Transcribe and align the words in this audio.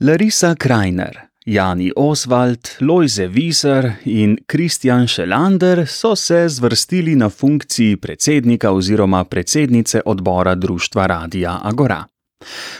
Larisa 0.00 0.54
Krajner, 0.54 1.28
Jani 1.44 1.90
Oswald, 1.96 2.68
Lojze 2.80 3.28
Wieser 3.28 3.92
in 4.04 4.36
Kristjan 4.46 5.06
Šelander 5.06 5.86
so 5.88 6.16
se 6.16 6.48
zvrstili 6.48 7.16
na 7.16 7.28
funkciji 7.28 7.96
predsednika 7.96 8.70
oziroma 8.70 9.24
predsednice 9.24 10.00
odbora 10.04 10.54
Društva 10.54 11.06
Radia 11.06 11.58
Agora. 11.62 12.04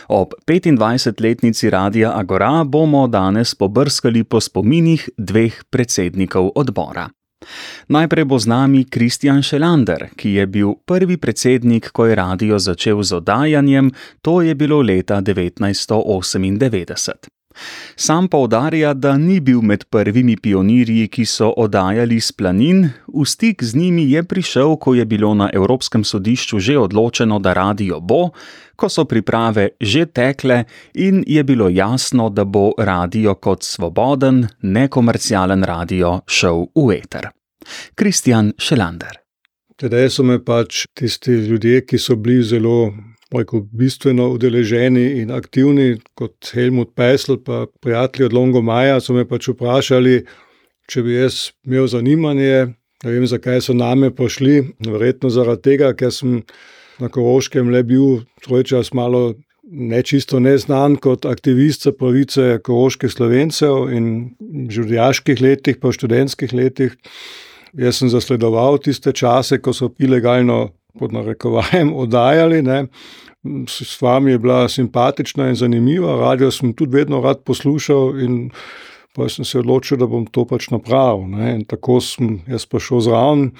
Ob 0.07 0.27
25-letnici 0.47 1.69
Radia 1.69 2.11
Agora 2.15 2.63
bomo 2.63 3.07
danes 3.07 3.55
pobrskali 3.55 4.23
po 4.23 4.39
spominih 4.39 5.09
dveh 5.17 5.63
predsednikov 5.69 6.51
odbora. 6.55 7.09
Najprej 7.87 8.25
bo 8.25 8.39
z 8.39 8.47
nami 8.47 8.85
Kristjan 8.85 9.41
Šelander, 9.41 10.09
ki 10.15 10.29
je 10.29 10.47
bil 10.47 10.73
prvi 10.85 11.17
predsednik, 11.17 11.89
ko 11.91 12.05
je 12.05 12.15
radio 12.15 12.59
začel 12.59 13.03
z 13.03 13.17
oddajanjem, 13.17 13.91
to 14.21 14.41
je 14.41 14.55
bilo 14.55 14.81
leta 14.81 15.21
1998. 15.21 17.11
Sam 17.95 18.27
poudarja, 18.27 18.93
da 18.93 19.17
ni 19.17 19.39
bil 19.39 19.61
med 19.61 19.83
prvimi 19.89 20.37
pionirji, 20.37 21.07
ki 21.07 21.25
so 21.25 21.49
oddajali 21.57 22.19
s 22.21 22.31
planin, 22.31 22.89
v 23.07 23.25
stik 23.25 23.63
z 23.63 23.75
njimi 23.75 24.11
je 24.11 24.23
prišel, 24.23 24.77
ko 24.77 24.93
je 24.93 25.05
bilo 25.05 25.33
na 25.33 25.49
Evropskem 25.53 26.03
sodišču 26.03 26.59
že 26.59 26.77
odločeno, 26.77 27.39
da 27.39 27.53
radio 27.53 27.99
bo, 27.99 28.29
ko 28.75 28.89
so 28.89 29.05
priprave 29.05 29.69
že 29.81 30.05
tekle 30.05 30.63
in 30.93 31.23
je 31.27 31.43
bilo 31.43 31.69
jasno, 31.69 32.29
da 32.29 32.45
bo 32.45 32.71
radio 32.77 33.35
kot 33.35 33.63
svoboden, 33.63 34.47
nekomercialen 34.61 35.63
radio 35.63 36.21
šel 36.27 36.65
v 36.75 37.01
eter. 37.01 37.38
Kristjan 37.95 38.53
Šelander. 38.57 39.19
Tedaj 39.79 40.09
so 40.11 40.25
me 40.27 40.39
pač 40.43 40.83
tisti 40.97 41.37
ljudje, 41.47 41.85
ki 41.87 41.97
so 42.01 42.17
bili 42.19 42.43
zelo 42.43 42.91
rekel, 43.35 43.61
bistveno 43.71 44.29
udeleženi 44.33 45.21
in 45.21 45.31
aktivni, 45.31 45.99
kot 46.17 46.51
Helmut 46.53 46.95
Pesel, 46.97 47.37
pa 47.45 47.65
prijatelji 47.81 48.25
od 48.25 48.33
Longo 48.33 48.61
Maja, 48.61 48.99
so 48.99 49.13
me 49.13 49.25
pač 49.29 49.47
vprašali, 49.53 50.23
če 50.89 51.05
bi 51.05 51.15
jaz 51.15 51.49
imel 51.67 51.87
zanimanje. 51.87 52.73
Ne 53.03 53.13
vem, 53.13 53.27
zakaj 53.29 53.61
so 53.63 53.75
name 53.77 54.09
prišli. 54.11 54.57
Verjetno 54.83 55.29
zaradi 55.31 55.69
tega, 55.69 55.93
ker 55.95 56.11
sem 56.11 56.41
na 56.99 57.07
Koroškem 57.07 57.69
le 57.71 57.83
bil 57.87 58.25
svoj 58.43 58.65
čas 58.67 58.91
malo 58.97 59.37
nečisto 59.69 60.39
neznan 60.39 60.97
kot 60.97 61.25
aktivist 61.29 61.85
za 61.85 61.93
pravice 61.93 62.57
koroških 62.65 63.11
slovencev 63.11 63.91
in 63.93 64.07
v 64.39 64.65
žudijaških 64.73 65.41
letih, 65.41 65.77
pa 65.77 65.91
v 65.91 65.97
študentskih 65.99 66.53
letih. 66.57 66.97
Jaz 67.77 68.01
sem 68.01 68.09
zasledoval 68.09 68.79
tiste 68.81 69.13
čase, 69.13 69.59
ko 69.61 69.73
so 69.73 69.91
ilegalno 69.99 70.69
pod 70.99 71.13
narekovajem 71.13 71.93
oddajali. 72.03 72.61
Ne. 72.61 72.85
S 73.67 74.01
vami 74.01 74.31
je 74.31 74.39
bila 74.39 74.67
simpatična 74.69 75.49
in 75.49 75.55
zanimiva, 75.55 76.17
radio 76.19 76.51
sem 76.51 76.73
tudi 76.73 76.97
vedno 76.97 77.21
rad 77.21 77.43
poslušal 77.45 78.19
in 78.19 78.49
pa 79.15 79.29
sem 79.29 79.45
se 79.45 79.59
odločil, 79.59 79.97
da 79.97 80.07
bom 80.07 80.25
to 80.25 80.45
pač 80.45 80.69
napravil. 80.69 81.27
Ne. 81.27 81.55
In 81.59 81.63
tako 81.65 82.01
sem 82.01 82.41
jaz 82.47 82.65
prišel 82.65 83.05
zraven 83.07 83.51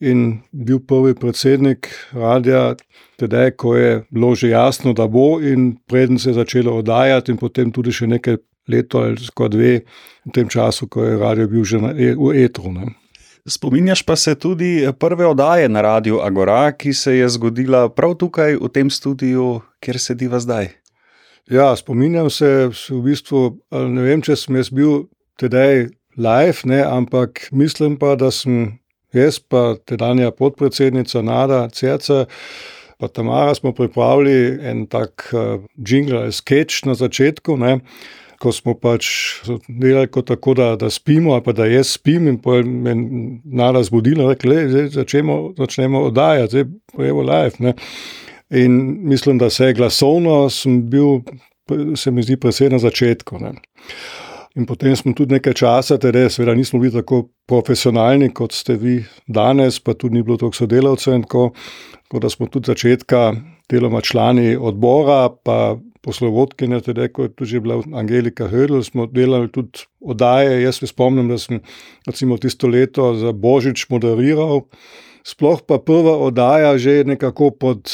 in 0.00 0.40
bil 0.52 0.78
prvi 0.78 1.14
predsednik 1.14 1.88
radia, 2.14 2.76
tedaj, 3.18 3.50
ko 3.58 3.74
je 3.76 4.04
bilo 4.10 4.34
že 4.34 4.48
jasno, 4.48 4.92
da 4.92 5.08
bo 5.08 5.40
in 5.40 5.76
preden 5.86 6.18
se 6.18 6.30
je 6.30 6.34
začelo 6.34 6.78
oddajati 6.78 7.32
in 7.32 7.38
potem 7.38 7.72
tudi 7.72 7.92
še 7.92 8.06
nekaj 8.06 8.38
leto 8.68 9.02
ali 9.02 9.18
skoraj 9.18 9.50
dve 9.50 9.72
v 10.26 10.32
tem 10.34 10.48
času, 10.48 10.86
ko 10.86 11.04
je 11.04 11.18
radio 11.18 11.48
bil 11.48 11.64
že 11.64 11.80
na, 11.82 11.90
e, 11.96 12.14
v 12.14 12.44
etru. 12.44 12.72
Ne. 12.72 12.94
Spominjaš 13.48 14.02
pa 14.02 14.16
se 14.16 14.34
tudi 14.34 14.88
prve 14.98 15.26
oddaje 15.26 15.68
na 15.68 15.80
Radiu 15.80 16.18
Agora, 16.20 16.72
ki 16.72 16.92
se 16.92 17.14
je 17.16 17.28
zgodila 17.28 17.88
prav 17.88 18.14
tukaj 18.14 18.56
v 18.60 18.68
tem 18.68 18.90
studiu, 18.90 19.60
kjer 19.80 19.98
sediva 19.98 20.40
zdaj. 20.40 20.68
Ja, 21.50 21.76
spominjam 21.76 22.30
se, 22.30 22.68
v 22.90 23.00
bistvu, 23.06 23.40
ne 23.72 24.04
vem, 24.04 24.20
če 24.20 24.36
sem 24.36 24.58
jaz 24.60 24.68
bil 24.68 25.06
tedaj 25.40 25.88
live, 26.20 26.68
ne, 26.68 26.82
ampak 26.84 27.48
mislim 27.52 27.96
pa, 27.96 28.12
da 28.20 28.28
sem 28.34 28.76
jaz, 29.16 29.38
pa 29.40 29.78
tedanja 29.88 30.28
podpredsednica 30.30 31.22
Nada 31.24 31.62
Cerca, 31.72 32.26
pa 33.00 33.08
Tamara 33.08 33.54
smo 33.54 33.72
pripravili 33.72 34.58
en 34.60 34.84
tak 34.86 35.30
uh, 35.32 35.62
jingle 35.76 36.32
sketch 36.32 36.84
na 36.84 36.98
začetku. 36.98 37.56
Ne, 37.56 37.78
ko 38.38 38.52
smo 38.52 38.74
pač 38.78 39.06
delali 39.68 40.08
tako, 40.26 40.54
da, 40.54 40.76
da 40.76 40.90
spimo, 40.90 41.32
ali 41.34 41.42
pa 41.44 41.52
da 41.52 41.66
jaz 41.66 41.96
spim, 41.96 42.28
in 42.28 42.38
potem 42.42 42.70
me 42.84 42.94
nara 43.44 43.82
zbudila, 43.82 44.34
da 44.34 44.88
začnemo, 44.94 45.54
začnemo 45.58 46.04
oddajati, 46.10 46.50
zdaj 46.50 46.64
pa 46.94 47.04
je 47.04 47.12
v 47.12 47.26
live. 47.26 47.56
Ne. 47.58 47.74
In 48.50 48.78
mislim, 49.08 49.38
da 49.38 49.50
se 49.50 49.66
je 49.66 49.74
glasovno, 49.74 50.48
sem 50.50 50.80
bil, 50.90 51.20
se 51.96 52.10
mi 52.10 52.22
zdi, 52.22 52.38
predvsem 52.40 52.72
na 52.72 52.78
začetku. 52.78 53.38
Ne. 53.42 53.52
In 54.56 54.66
potem 54.66 54.96
smo 54.96 55.12
tudi 55.14 55.36
nekaj 55.36 55.54
časa, 55.60 55.98
torej, 56.02 56.30
seveda, 56.34 56.54
nismo 56.56 56.80
bili 56.80 56.94
tako 56.94 57.28
profesionalni, 57.46 58.30
kot 58.34 58.56
ste 58.56 58.78
vi 58.80 58.96
danes, 59.26 59.78
pa 59.80 59.94
tudi 59.94 60.18
ni 60.18 60.24
bilo 60.26 60.38
toliko 60.40 60.56
sodelavcev. 60.56 61.20
Tako, 61.26 61.50
tako 62.08 62.22
da 62.24 62.30
smo 62.32 62.48
tudi 62.50 62.72
začetka 62.72 63.20
deloma 63.70 64.00
člani 64.00 64.56
odbora, 64.56 65.28
pa 65.44 65.76
poslovodkinja, 66.02 66.80
tudi 66.84 67.08
ko 67.12 67.26
je 67.26 67.32
tu 67.34 67.44
že 67.44 67.60
bila 67.60 67.82
Angelika 67.94 68.48
Hödl, 68.48 68.82
smo 68.82 69.06
delali 69.06 69.50
tudi 69.52 69.86
oddaje. 70.00 70.62
Jaz 70.62 70.80
se 70.80 70.86
spomnim, 70.86 71.28
da 71.28 71.38
sem 71.38 71.60
recimo 72.06 72.38
tisto 72.38 72.68
leto 72.68 73.14
za 73.14 73.32
Božič 73.32 73.88
moderiral. 73.90 74.66
Sploh 75.24 75.60
pa 75.66 75.78
prva 75.78 76.16
oddaja 76.16 76.78
že 76.78 77.04
nekako 77.04 77.50
pod 77.50 77.90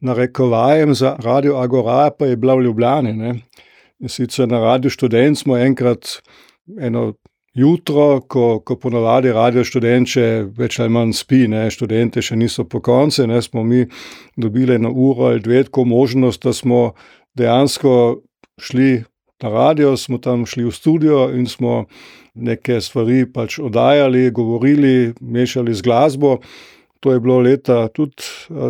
narekovajem 0.00 0.94
za 0.94 1.16
Radio 1.20 1.56
Agora, 1.56 2.10
pa 2.10 2.26
je 2.26 2.36
bila 2.36 2.54
v 2.54 2.62
Ljubljani. 2.68 3.12
Ne. 3.12 3.34
Sicer 4.08 4.48
na 4.48 4.60
Radio 4.60 4.90
Študent 4.90 5.38
smo 5.38 5.56
enkrat 5.56 6.22
eno 6.80 7.14
jutro, 7.54 8.20
ko, 8.20 8.60
ko 8.60 8.76
ponavadi 8.76 9.32
radio 9.34 9.64
študente 9.66 10.22
več 10.56 10.78
ali 10.80 10.92
manj 10.94 11.14
spi, 11.18 11.46
ne, 11.50 11.64
študente 11.70 12.22
še 12.22 12.38
niso 12.38 12.64
po 12.64 12.80
koncu, 12.84 13.26
ne, 13.26 13.40
smo 13.42 13.64
mi 13.66 13.86
dobili 14.36 14.76
eno 14.78 14.92
uro 14.92 15.30
ali 15.32 15.42
dve, 15.42 15.64
tako 15.66 15.84
možnost, 15.84 16.44
da 16.46 16.54
smo 16.54 16.92
dejansko 17.40 18.20
šli 18.60 19.04
na 19.42 19.48
radio, 19.48 19.96
smo 19.96 20.18
tam 20.18 20.44
šli 20.46 20.66
v 20.68 20.72
studio 20.72 21.28
in 21.34 21.46
smo 21.48 21.84
neke 22.34 22.80
stvari 22.80 23.24
pač 23.32 23.58
oddajali, 23.58 24.30
govorili, 24.30 25.14
mešali 25.20 25.74
z 25.74 25.82
glasbo. 25.82 26.38
To 27.00 27.12
je 27.12 27.20
bilo 27.20 27.38
leta 27.40 27.88
tudi, 27.88 28.22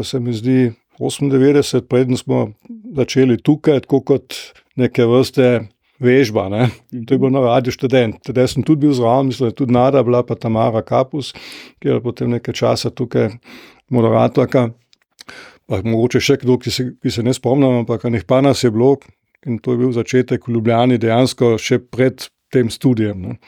se 0.04 0.20
mi 0.20 0.32
zdi, 0.32 0.70
98, 1.00 1.80
preden 1.88 2.16
smo 2.16 2.52
začeli 2.94 3.40
tukaj, 3.42 3.80
tako 3.80 4.00
kot 4.00 4.34
neke 4.76 5.06
vrste 5.08 5.46
vežba. 6.00 6.48
Ne? 6.48 6.68
To 6.92 7.14
je 7.14 7.18
bilo 7.18 7.30
na 7.30 7.40
radiju 7.40 7.72
študent. 7.72 8.20
Tedaj 8.24 8.52
sem 8.54 8.62
tudi 8.62 8.86
bil 8.86 8.92
zraven, 8.94 9.32
mislim, 9.32 9.48
da 9.48 9.50
je 9.50 9.58
tudi 9.62 9.72
Nada 9.72 10.02
bila, 10.02 10.22
pa 10.22 10.36
Tamara 10.36 10.82
Kapus, 10.82 11.32
ki 11.80 11.88
je 11.88 12.02
potem 12.04 12.30
nekaj 12.36 12.54
časa 12.54 12.92
tukaj 12.92 13.32
moderatorka 13.90 14.68
mogoče 15.70 16.20
še 16.20 16.36
kdo, 16.42 16.58
ki 16.58 16.70
se, 16.74 16.86
ki 17.02 17.10
se 17.14 17.22
ne 17.22 17.34
spomnim, 17.36 17.82
ampak 17.82 18.08
nekaj 18.10 18.26
pa 18.26 18.40
nas 18.44 18.64
je 18.64 18.70
bilo 18.74 18.96
in 19.46 19.58
to 19.58 19.72
je 19.72 19.80
bil 19.80 19.92
začetek 19.92 20.46
v 20.46 20.56
Ljubljani, 20.56 20.98
dejansko 21.00 21.54
še 21.60 21.78
pred 21.80 22.26
tem 22.52 22.68
študijem. 22.68 23.22
Ne. 23.24 23.38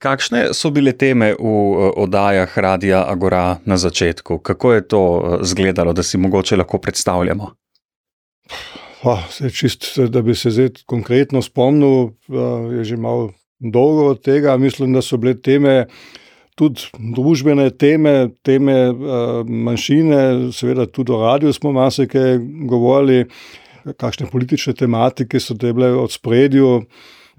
Kakšne 0.00 0.52
so 0.52 0.70
bile 0.72 0.92
teme 0.92 1.32
v 1.32 1.40
eh, 1.40 1.92
oddajah 2.04 2.52
Radia 2.52 3.04
Agora 3.08 3.58
na 3.64 3.76
začetku? 3.80 4.38
Kako 4.44 4.72
je 4.72 4.82
to 4.88 5.02
izgledalo, 5.42 5.92
eh, 5.92 5.96
da 5.96 6.02
si 6.02 6.20
mogoče 6.20 6.56
lahko 6.56 6.78
predstavljamo? 6.78 7.50
Oh, 9.06 9.22
čist, 9.52 9.98
da 10.08 10.22
bi 10.22 10.34
se 10.34 10.50
zdaj 10.50 10.84
konkretno 10.86 11.42
spomnil, 11.42 12.12
eh, 12.28 12.78
je 12.80 12.84
že 12.92 12.96
malo 12.96 13.32
dolgo 13.58 14.12
od 14.12 14.22
tega. 14.24 14.56
Mislim, 14.56 14.92
da 14.92 15.02
so 15.02 15.16
bile 15.16 15.36
teme 15.40 15.86
tudi 16.56 16.88
družbene 17.16 17.68
teme, 17.76 18.14
teme 18.46 18.76
uh, 18.90 19.42
manjšine, 19.44 20.52
seveda 20.56 20.86
tudi 20.88 21.12
o 21.12 21.20
radiju 21.20 21.52
smo 21.52 21.72
marsikaj 21.76 22.38
govorili, 22.68 23.26
kakšne 24.00 24.26
politične 24.32 24.74
tematike 24.74 25.40
so 25.40 25.54
te 25.54 25.72
bile 25.72 25.92
od 25.94 26.12
spredju. 26.12 26.80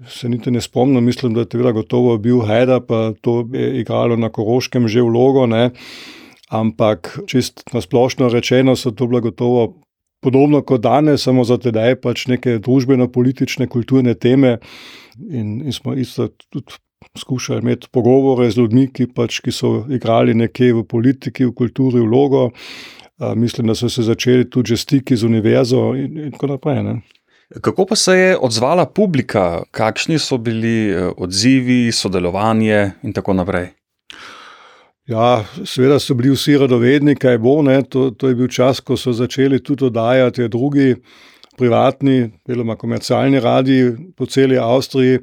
Se 0.06 0.28
niti 0.30 0.50
ne 0.54 0.60
spomnim, 0.62 1.04
mislim, 1.04 1.34
da 1.34 1.42
je 1.42 1.50
tega 1.50 1.72
gotovo 1.74 2.14
bil 2.22 2.38
Hajda, 2.46 2.78
pa 2.86 3.12
to 3.20 3.42
je 3.52 3.80
igralo 3.80 4.16
na 4.16 4.30
Koroškem 4.30 4.86
že 4.88 5.02
vlogo. 5.02 5.46
Ne? 5.50 5.70
Ampak 6.48 7.18
čist 7.26 7.64
na 7.74 7.82
splošno 7.82 8.30
rečeno 8.30 8.76
so 8.76 8.94
to 8.94 9.06
bilo 9.06 9.20
gotovo 9.20 9.82
podobno 10.22 10.62
kot 10.62 10.80
danes, 10.80 11.22
samo 11.26 11.44
za 11.44 11.58
tedaj 11.58 11.98
pač 12.00 12.26
neke 12.30 12.58
družbeno-politične, 12.62 13.66
kulturne 13.66 14.14
teme. 14.14 14.58
In, 15.18 15.58
in 15.66 15.74
smo 15.74 15.94
isto 15.98 16.28
tudi 16.50 16.78
skušali 17.18 17.62
imeti 17.62 17.90
pogovore 17.92 18.50
z 18.50 18.62
ljudmi, 18.62 18.86
ki, 18.92 19.10
pač, 19.14 19.40
ki 19.44 19.52
so 19.52 19.72
igrali 19.90 20.34
nekje 20.34 20.72
v 20.78 20.84
politiki, 20.88 21.46
v 21.48 21.54
kulturi, 21.54 22.00
vlogo. 22.00 22.48
Mislim, 23.36 23.66
da 23.66 23.74
so 23.74 23.88
se 23.90 24.02
začeli 24.06 24.46
tudi 24.50 24.76
stiki 24.76 25.16
z 25.16 25.26
univerzo 25.26 25.90
in, 25.98 26.18
in 26.28 26.32
tako 26.32 26.52
naprej. 26.54 26.82
Ne. 26.86 27.00
Kako 27.60 27.86
pa 27.86 27.96
se 27.96 28.12
je 28.12 28.36
odzvala 28.38 28.86
publika, 28.86 29.62
kakšni 29.70 30.18
so 30.18 30.38
bili 30.38 30.90
e, 30.90 31.06
odzivi, 31.16 31.92
sodelovanje 31.92 32.90
in 33.02 33.12
tako 33.12 33.34
naprej? 33.34 33.70
Ja, 35.08 35.44
seveda 35.64 35.96
so 35.98 36.14
bili 36.14 36.34
vsi 36.34 36.58
radovedni, 36.60 37.16
kaj 37.16 37.38
bo. 37.40 37.56
To, 37.88 38.10
to 38.10 38.28
je 38.28 38.36
bil 38.36 38.48
čas, 38.52 38.80
ko 38.80 38.96
so 38.96 39.12
začeli 39.12 39.62
tudi 39.64 39.88
oddajati 39.88 40.48
drugi 40.48 40.94
privatni, 41.58 42.30
deloma 42.46 42.76
komercialni 42.78 43.40
radiji 43.42 43.92
po 44.16 44.26
celi 44.26 44.58
Avstriji. 44.58 45.18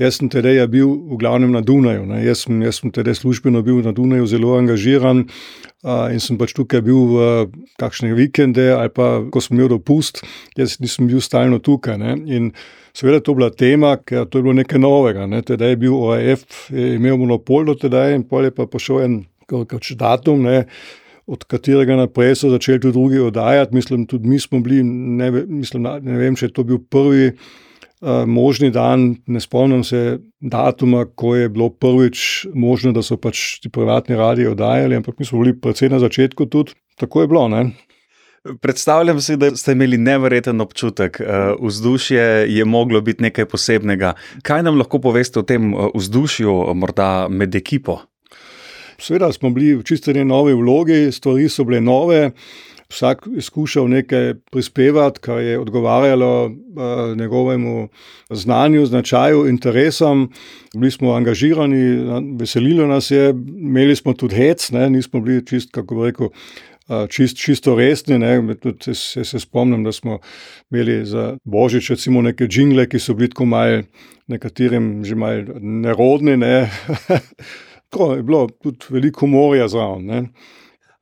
Jaz 0.00 0.16
sem 0.16 0.30
tedaj 0.32 0.62
bil 0.72 0.88
v 1.10 1.18
glavnem 1.20 1.52
na 1.52 1.60
Dunaju. 1.60 2.06
Jaz 2.24 2.46
sem, 2.46 2.62
jaz 2.64 2.78
sem 2.80 2.92
tedaj 2.94 3.18
službeno 3.18 3.60
bil 3.62 3.82
na 3.84 3.92
Dunaju 3.92 4.28
zelo 4.30 4.54
angažiran 4.56 5.26
uh, 5.26 6.06
in 6.08 6.22
sem 6.24 6.38
pač 6.40 6.54
tukaj 6.56 6.80
bil 6.86 7.16
uh, 7.18 7.42
kakšne 7.80 8.14
vikende 8.16 8.70
ali 8.72 8.92
pa 8.94 9.18
ko 9.28 9.42
sem 9.44 9.58
imel 9.58 9.74
dopust, 9.74 10.22
jaz 10.56 10.78
nisem 10.80 11.10
bil 11.10 11.20
stalno 11.20 11.60
tukaj. 11.60 11.98
Ne? 12.00 12.16
In 12.32 12.52
seveda 12.96 13.20
to 13.20 13.34
bila 13.36 13.50
tema, 13.50 13.96
ker 13.98 14.24
to 14.24 14.40
je 14.40 14.46
bilo 14.46 14.56
nekaj 14.56 14.80
novega. 14.80 15.28
Ne? 15.28 15.42
Tedaj 15.44 15.74
je 15.74 15.82
bil 15.84 15.98
ORF, 15.98 16.46
je 16.72 16.94
imel 16.96 17.20
monopol 17.20 17.68
do 17.68 17.76
tedaj 17.76 18.16
in 18.16 18.24
pol 18.24 18.48
je 18.48 18.54
pa 18.56 18.70
prišel 18.70 19.04
en 19.04 19.20
kač 19.50 19.92
datum. 20.00 20.46
Ne? 20.48 20.64
Od 21.30 21.44
katerega 21.46 21.94
naprej 21.96 22.34
so 22.40 22.50
začeli 22.50 22.80
tudi 22.82 22.96
drugi 22.96 23.20
oddajati, 23.22 23.74
mislim, 23.74 24.06
tudi 24.10 24.28
mi 24.28 24.38
smo 24.42 24.58
bili, 24.60 24.82
ne, 24.82 25.30
mislim, 25.46 25.86
ne 26.02 26.16
vem, 26.18 26.34
če 26.36 26.48
je 26.48 26.54
to 26.56 26.64
bil 26.66 26.80
prvi 26.90 27.30
Eh, 28.00 28.26
možni 28.26 28.70
dan, 28.70 29.16
ne 29.26 29.40
spomnim 29.40 29.82
se 29.84 30.18
datuma, 30.40 31.04
ko 31.04 31.34
je 31.36 31.48
bilo 31.48 31.68
prvič 31.70 32.46
možno, 32.54 32.94
da 32.96 33.02
so 33.04 33.18
pač 33.20 33.58
ti 33.60 33.68
privatni 33.68 34.16
radiji 34.16 34.48
oddajali, 34.54 34.96
ampak 34.96 35.18
mi 35.18 35.28
smo 35.28 35.42
bili 35.42 35.52
predvsej 35.60 35.92
na 35.92 35.98
začetku 36.00 36.46
tudi. 36.46 36.72
Tako 36.96 37.20
je 37.20 37.28
bilo. 37.28 37.48
Ne? 37.48 37.66
Predstavljam 38.60 39.20
si, 39.20 39.36
da 39.36 39.50
ste 39.56 39.76
imeli 39.76 39.98
nevreten 40.00 40.64
občutek. 40.64 41.20
Eh, 41.20 41.52
vzdušje 41.60 42.22
je 42.48 42.64
moglo 42.64 43.00
biti 43.04 43.22
nekaj 43.22 43.44
posebnega. 43.44 44.14
Kaj 44.42 44.62
nam 44.62 44.80
lahko 44.80 44.98
poveste 44.98 45.44
o 45.44 45.44
tem 45.44 45.74
eh, 45.74 45.92
vzdušju, 45.94 46.56
morda 46.74 47.28
med 47.28 47.54
ekipo? 47.54 48.00
Sveda 49.00 49.32
smo 49.32 49.50
bili 49.50 49.74
v 49.74 49.82
čisto 49.82 50.12
novi 50.12 50.54
vlogi, 50.54 51.12
stvari 51.12 51.48
so 51.48 51.64
bile 51.64 51.80
nove 51.80 52.30
vsak 52.90 53.28
skušal 53.40 53.88
nekaj 53.88 54.34
prispevati, 54.50 55.20
kar 55.20 55.38
je 55.38 55.58
odgovarjalo 55.58 56.46
uh, 56.46 57.16
njegovemu 57.16 57.88
znanju, 58.30 58.86
značaju, 58.86 59.46
interesom. 59.48 60.32
Bili 60.74 60.90
smo 60.90 61.12
angažirani, 61.12 61.82
veselilo 62.38 62.86
nas 62.86 63.10
je, 63.10 63.30
imeli 63.60 63.96
smo 63.96 64.12
tudi 64.12 64.36
hec, 64.36 64.70
ne, 64.70 64.90
nismo 64.90 65.20
bili 65.20 65.46
čist, 65.46 65.70
kako 65.70 65.94
bi 65.94 66.10
rekel. 66.10 66.28
Čist, 67.08 67.36
čisto 67.38 67.76
resni. 67.78 68.18
Tudi, 68.58 68.94
se, 68.94 69.24
se 69.24 69.38
spomnim, 69.40 69.84
da 69.84 69.92
smo 69.92 70.18
imeli 70.70 71.04
za 71.06 71.36
božič 71.44 71.90
recimo, 71.90 72.22
neke 72.22 72.48
džingle, 72.50 72.88
ki 72.90 72.98
so 72.98 73.14
bili 73.14 73.28
tako 73.30 73.46
malo, 73.46 73.82
nekaterim 74.26 75.04
že 75.04 75.14
malo 75.14 75.60
nerodni. 75.60 76.36
Ne. 76.36 76.66
Tako 77.90 78.14
je 78.14 78.22
bilo 78.22 78.46
tudi 78.62 78.86
veliko 78.90 79.26
morja 79.26 79.68
zraven. 79.68 80.30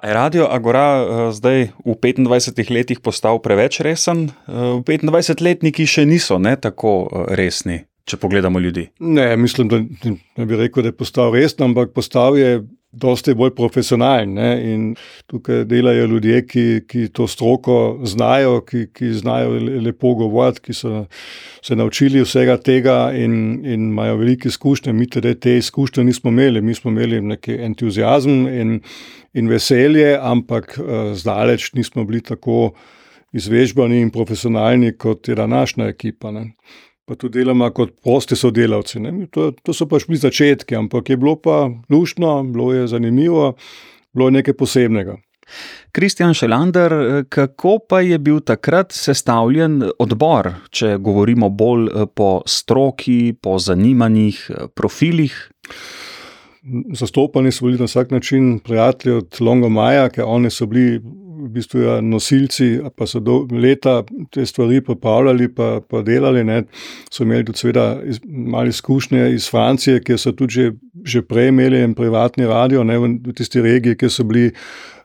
Je 0.02 0.14
radio 0.14 0.46
Agora 0.50 1.02
uh, 1.02 1.32
zdaj 1.34 1.68
v 1.84 1.94
25 1.94 2.70
letih 2.70 3.00
postal 3.00 3.42
preveč 3.42 3.80
resen? 3.84 4.30
Uh, 4.46 4.78
25-letniki 4.86 5.86
še 5.86 6.06
niso 6.06 6.38
ne, 6.38 6.54
tako 6.56 6.92
uh, 7.04 7.26
resni, 7.34 7.82
če 8.06 8.16
pogledamo 8.16 8.62
ljudi. 8.62 8.86
Ne, 9.02 9.36
mislim, 9.36 9.68
da 9.68 9.82
ne 9.82 10.46
bi 10.46 10.56
rekel, 10.56 10.86
da 10.86 10.92
je 10.92 10.96
postal 10.96 11.34
resen, 11.34 11.66
ampak 11.66 11.92
postal 11.92 12.38
je 12.38 12.62
dosti 12.92 13.34
bolj 13.34 13.52
profesionalen. 13.56 14.32
Ne, 14.34 14.48
in 14.72 14.84
tukaj 15.28 15.64
delajo 15.68 16.06
ljudje, 16.06 16.40
ki, 16.46 16.66
ki 16.88 17.08
to 17.12 17.26
stroko 17.28 18.00
znajo, 18.08 18.60
ki, 18.66 18.86
ki 18.94 19.12
znajo 19.20 19.58
lepo 19.84 20.14
govoriti, 20.18 20.64
ki 20.68 20.76
so 20.76 21.04
se 21.62 21.76
naučili 21.76 22.22
vsega 22.24 22.56
tega 22.56 22.98
in, 23.12 23.60
in 23.64 23.90
imajo 23.92 24.16
velike 24.22 24.48
izkušnje. 24.48 24.92
Mi 24.92 25.06
te, 25.10 25.34
te 25.34 25.58
izkušnje 25.58 26.04
nismo 26.04 26.30
imeli, 26.30 26.62
mi 26.62 26.74
smo 26.74 26.90
imeli 26.90 27.20
neki 27.20 27.60
entuzijazem 27.68 28.46
in 28.48 28.80
in 29.38 29.48
veselje, 29.48 30.16
ampak 30.20 30.78
uh, 30.78 31.12
zdaleč 31.14 31.72
nismo 31.76 32.04
bili 32.04 32.20
tako 32.24 32.72
izvežbani 33.32 34.00
in 34.00 34.10
profesionalni 34.10 34.94
kot 34.96 35.28
je 35.28 35.34
današnja 35.34 35.88
ekipa. 35.92 36.30
Ne. 36.30 36.52
Pa 37.08 37.16
tudi 37.16 37.40
delamo 37.40 37.70
kot 37.72 37.94
prosti 38.04 38.36
sodelavci. 38.36 39.00
To, 39.32 39.50
to 39.64 39.72
so 39.72 39.86
pač 39.88 40.04
bili 40.08 40.20
začetki, 40.20 40.76
ampak 40.76 41.08
je 41.08 41.16
bilo 41.16 41.38
pa 41.40 41.62
luštno, 41.88 42.42
bilo 42.52 42.74
je 42.76 42.86
zanimivo, 42.90 43.54
bilo 44.12 44.28
je 44.28 44.36
nekaj 44.40 44.56
posebnega. 44.60 45.16
Kristjan 45.96 46.34
Šelander, 46.36 46.92
kako 47.32 47.78
pa 47.88 48.02
je 48.04 48.18
bil 48.20 48.42
takrat 48.44 48.92
sestavljen 48.92 49.80
odbor, 49.98 50.50
če 50.68 50.98
govorimo 51.00 51.48
bolj 51.48 51.88
eh, 51.88 52.04
po 52.14 52.42
stroki, 52.44 53.32
po 53.40 53.56
zanimanjih, 53.58 54.44
eh, 54.50 54.68
profilih? 54.76 55.38
zastopani 56.94 57.52
so 57.52 57.64
bili 57.64 57.78
na 57.78 57.84
vsak 57.84 58.10
način 58.10 58.58
prijatelji 58.58 59.16
od 59.16 59.36
Longa 59.40 59.68
Maja, 59.68 60.08
ker 60.08 60.24
oni 60.26 60.50
so 60.50 60.66
bili 60.66 61.00
v 61.48 61.54
bistvu 61.56 61.82
ja, 61.82 61.96
nosilci, 62.04 62.68
pa 62.96 63.06
so 63.08 63.20
do 63.24 63.40
leta 63.50 64.02
te 64.34 64.44
stvari 64.46 64.82
pripravljali, 64.84 65.48
pa, 65.54 65.80
pa 65.80 66.02
delali. 66.06 66.44
Ne. 66.44 66.62
So 67.10 67.24
imeli 67.24 67.48
tudi 67.48 67.64
seveda 67.64 67.86
malo 68.28 68.68
izkušnje 68.68 69.32
iz 69.34 69.48
Francije, 69.50 70.02
kjer 70.04 70.20
so 70.20 70.32
tudi 70.36 70.58
že, 70.58 70.70
že 71.04 71.24
prej 71.24 71.50
imeli 71.52 71.82
en 71.82 71.96
privatni 71.98 72.46
radio, 72.46 72.84
ne 72.84 72.98
v 72.98 73.34
tisti 73.36 73.64
regiji, 73.64 73.98
kjer 73.98 74.12
so 74.12 74.28
bili. 74.28 74.52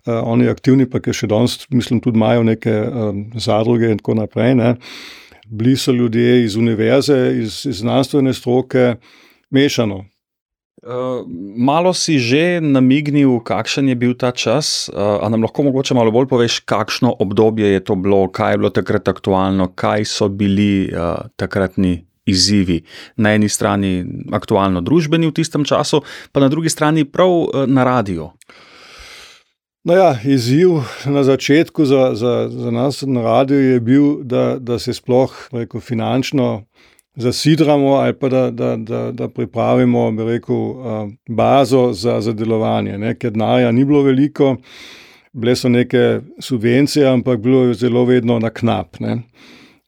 Uh, 0.04 0.18
oni 0.28 0.50
aktivni, 0.52 0.84
pa 0.84 1.00
še 1.00 1.30
danes, 1.32 1.62
mislim, 1.72 2.02
tudi 2.04 2.20
imajo 2.20 2.42
neke 2.44 2.72
um, 2.76 3.22
zadruge 3.40 3.88
in 3.88 4.02
tako 4.02 4.18
naprej. 4.20 4.52
Ne. 4.60 4.74
Bili 5.48 5.78
so 5.80 5.96
ljudje 5.96 6.42
iz 6.44 6.58
univerze, 6.60 7.16
iz, 7.40 7.62
iz 7.64 7.80
znanstvene 7.80 8.34
stroke, 8.36 8.98
mešano. 9.48 10.02
Uh, 10.84 11.24
malo 11.56 11.96
si 11.96 12.20
že 12.20 12.60
namignil, 12.60 13.40
kakšen 13.40 13.88
je 13.88 13.96
bil 13.96 14.20
ta 14.20 14.36
čas. 14.36 14.92
Uh, 14.92 15.24
nam 15.32 15.48
lahko 15.48 15.64
mogoče 15.64 15.96
malo 15.96 16.12
bolj 16.12 16.28
poveš, 16.28 16.60
kakšno 16.68 17.16
obdobje 17.24 17.72
je 17.72 17.80
to 17.80 17.96
bilo, 17.96 18.28
kaj 18.28 18.52
je 18.52 18.58
bilo 18.60 18.72
takrat 18.76 19.08
aktualno, 19.08 19.72
kaj 19.72 20.04
so 20.04 20.28
bili 20.28 20.92
uh, 20.92 21.24
takratni 21.40 22.04
izzivi. 22.28 22.84
Na 23.16 23.32
eni 23.32 23.48
strani 23.48 24.04
aktualno 24.36 24.84
družbeni 24.84 25.32
v 25.32 25.38
tistem 25.40 25.64
času, 25.64 26.04
pa 26.36 26.44
na 26.44 26.52
drugi 26.52 26.68
strani 26.68 27.08
prav 27.08 27.64
na 27.64 27.88
radiju. 27.88 28.34
No 29.88 29.96
ja, 29.96 30.20
izziv 30.24 30.84
na 31.06 31.24
začetku 31.24 31.86
za, 31.86 32.12
za, 32.16 32.48
za 32.52 32.72
nas 32.72 33.02
na 33.08 33.22
radiju 33.22 33.72
je 33.72 33.80
bil, 33.80 34.24
da, 34.24 34.56
da 34.60 34.80
se 34.80 34.94
sploh 34.94 35.32
rekel, 35.52 35.80
finančno 35.80 36.64
zasidramo 37.16 37.88
ali 37.88 38.14
pa 38.14 38.30
da, 38.30 38.52
da, 38.52 38.76
da, 38.78 39.12
da 39.12 39.28
pripravimo 39.30 40.10
rekel, 40.26 40.58
bazo 41.30 41.94
za, 41.94 42.22
za 42.22 42.34
delovanje. 42.34 42.98
Ne? 42.98 43.16
Ker 43.16 43.32
denarja 43.32 43.72
ni 43.72 43.86
bilo 43.86 44.02
veliko, 44.02 44.56
bile 45.34 45.56
so 45.56 45.70
neke 45.70 46.20
subvencije, 46.40 47.08
ampak 47.08 47.40
bilo 47.40 47.64
je 47.64 47.74
zelo 47.74 48.06
vedno 48.06 48.40
na 48.40 48.50
knap. 48.50 49.00
Ne? 49.00 49.22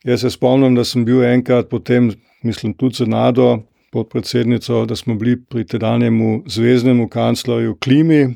Jaz 0.03 0.21
se 0.21 0.29
spomnim, 0.29 0.75
da 0.75 0.83
sem 0.83 1.05
bil 1.05 1.23
enkrat 1.23 1.69
potem, 1.69 2.11
mislim, 2.43 2.73
tudi 2.73 2.95
za 2.95 3.05
Nado, 3.05 3.59
podpredsednico, 3.91 4.85
da 4.85 4.95
smo 4.95 5.15
bili 5.15 5.37
pri 5.49 5.65
tedanjemu 5.65 6.43
zvezdnemu 6.45 7.07
kanclerju 7.09 7.75
Klimi. 7.75 8.35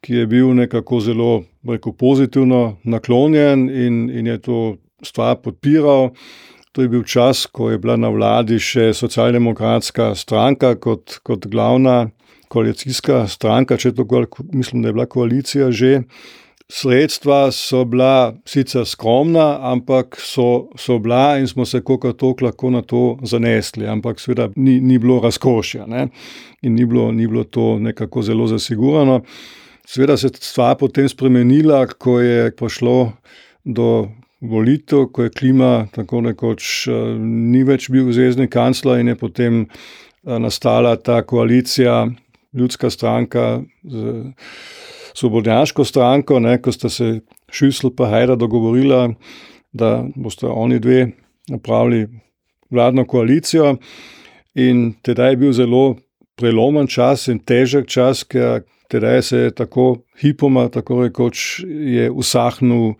Ki 0.00 0.14
je 0.14 0.26
bil 0.26 0.50
nekako 0.54 1.00
zelo 1.00 1.44
rekel, 1.68 1.92
pozitivno 1.92 2.76
naklonjen 2.84 3.70
in, 3.70 4.10
in 4.10 4.26
je 4.26 4.38
to 4.38 4.76
stvar 5.02 5.36
podpiral. 5.36 6.10
To 6.74 6.82
je 6.82 6.88
bil 6.90 7.04
čas, 7.06 7.46
ko 7.46 7.70
je 7.70 7.78
bila 7.78 7.94
na 7.96 8.08
vladi 8.10 8.56
še 8.58 8.88
socialdemokratska 8.98 10.08
stranka 10.18 10.72
kot, 10.74 11.20
kot 11.22 11.46
glavna 11.46 12.08
koalicijska 12.50 13.28
stranka, 13.30 13.78
če 13.78 13.92
tako 13.94 14.24
mislim, 14.50 14.82
da 14.82 14.90
je 14.90 14.96
bila 14.96 15.06
koalicija 15.06 15.70
že. 15.70 16.00
Sredstva 16.74 17.52
so 17.52 17.82
bila 17.84 18.34
sicer 18.48 18.86
skromna, 18.88 19.60
ampak 19.70 20.16
so, 20.18 20.72
so 20.80 20.96
bila 20.98 21.36
in 21.38 21.46
smo 21.46 21.66
se 21.68 21.82
kako 21.84 22.14
tako 22.16 22.48
lahko 22.48 22.70
na 22.72 22.80
to 22.82 23.02
zanesli, 23.22 23.86
ampak 23.86 24.18
seveda 24.18 24.48
ni, 24.56 24.80
ni 24.80 24.98
bilo 24.98 25.20
razkošja 25.22 25.86
ne? 25.86 26.08
in 26.62 26.74
ni 26.74 26.88
bilo, 26.88 27.12
ni 27.12 27.28
bilo 27.28 27.44
to 27.44 27.78
nekako 27.78 28.22
zelo 28.22 28.48
zasigurano. 28.50 29.20
Sveda 29.86 30.16
se 30.16 30.26
je 30.26 30.40
stvar 30.40 30.74
potem 30.80 31.08
spremenila, 31.08 31.84
ko 31.86 32.18
je 32.20 32.50
prišlo 32.56 33.12
do 33.64 34.08
volitev, 34.50 35.08
ko 35.12 35.26
je 35.26 35.30
klima 35.30 35.86
tako 35.94 36.20
rekoč 36.28 36.88
eh, 36.88 37.16
ni 37.20 37.64
več 37.64 37.88
bil 37.90 38.12
zvezdni 38.12 38.48
kancler 38.52 39.00
in 39.00 39.12
je 39.12 39.18
potem 39.18 39.64
eh, 39.64 40.38
nastala 40.38 40.96
ta 40.96 41.22
koalicija, 41.22 42.04
ljudska 42.54 42.90
stranka 42.90 43.62
z 43.82 44.32
svobodnjaško 45.14 45.84
stranko, 45.84 46.40
ne, 46.40 46.58
ko 46.62 46.72
sta 46.72 46.88
se 46.90 47.20
Šusl 47.54 47.92
pa 47.96 48.08
Hajda 48.10 48.34
dogovorila, 48.36 49.08
da 49.72 50.04
boste 50.16 50.46
oni 50.46 50.78
dve 50.78 51.12
napravili 51.48 52.08
vladno 52.70 53.04
koalicijo. 53.06 53.76
In 54.54 54.92
tedaj 55.02 55.32
je 55.32 55.36
bil 55.36 55.52
zelo 55.52 55.96
prelomen 56.38 56.86
čas 56.86 57.28
in 57.28 57.38
težek 57.38 57.86
čas, 57.90 58.24
ker 58.24 58.62
tedaj 58.90 59.22
se 59.22 59.38
je 59.38 59.54
tako 59.54 60.04
hipoma, 60.20 60.68
tako 60.68 61.02
rekoč, 61.02 61.64
je 61.66 62.10
usahnil 62.10 62.94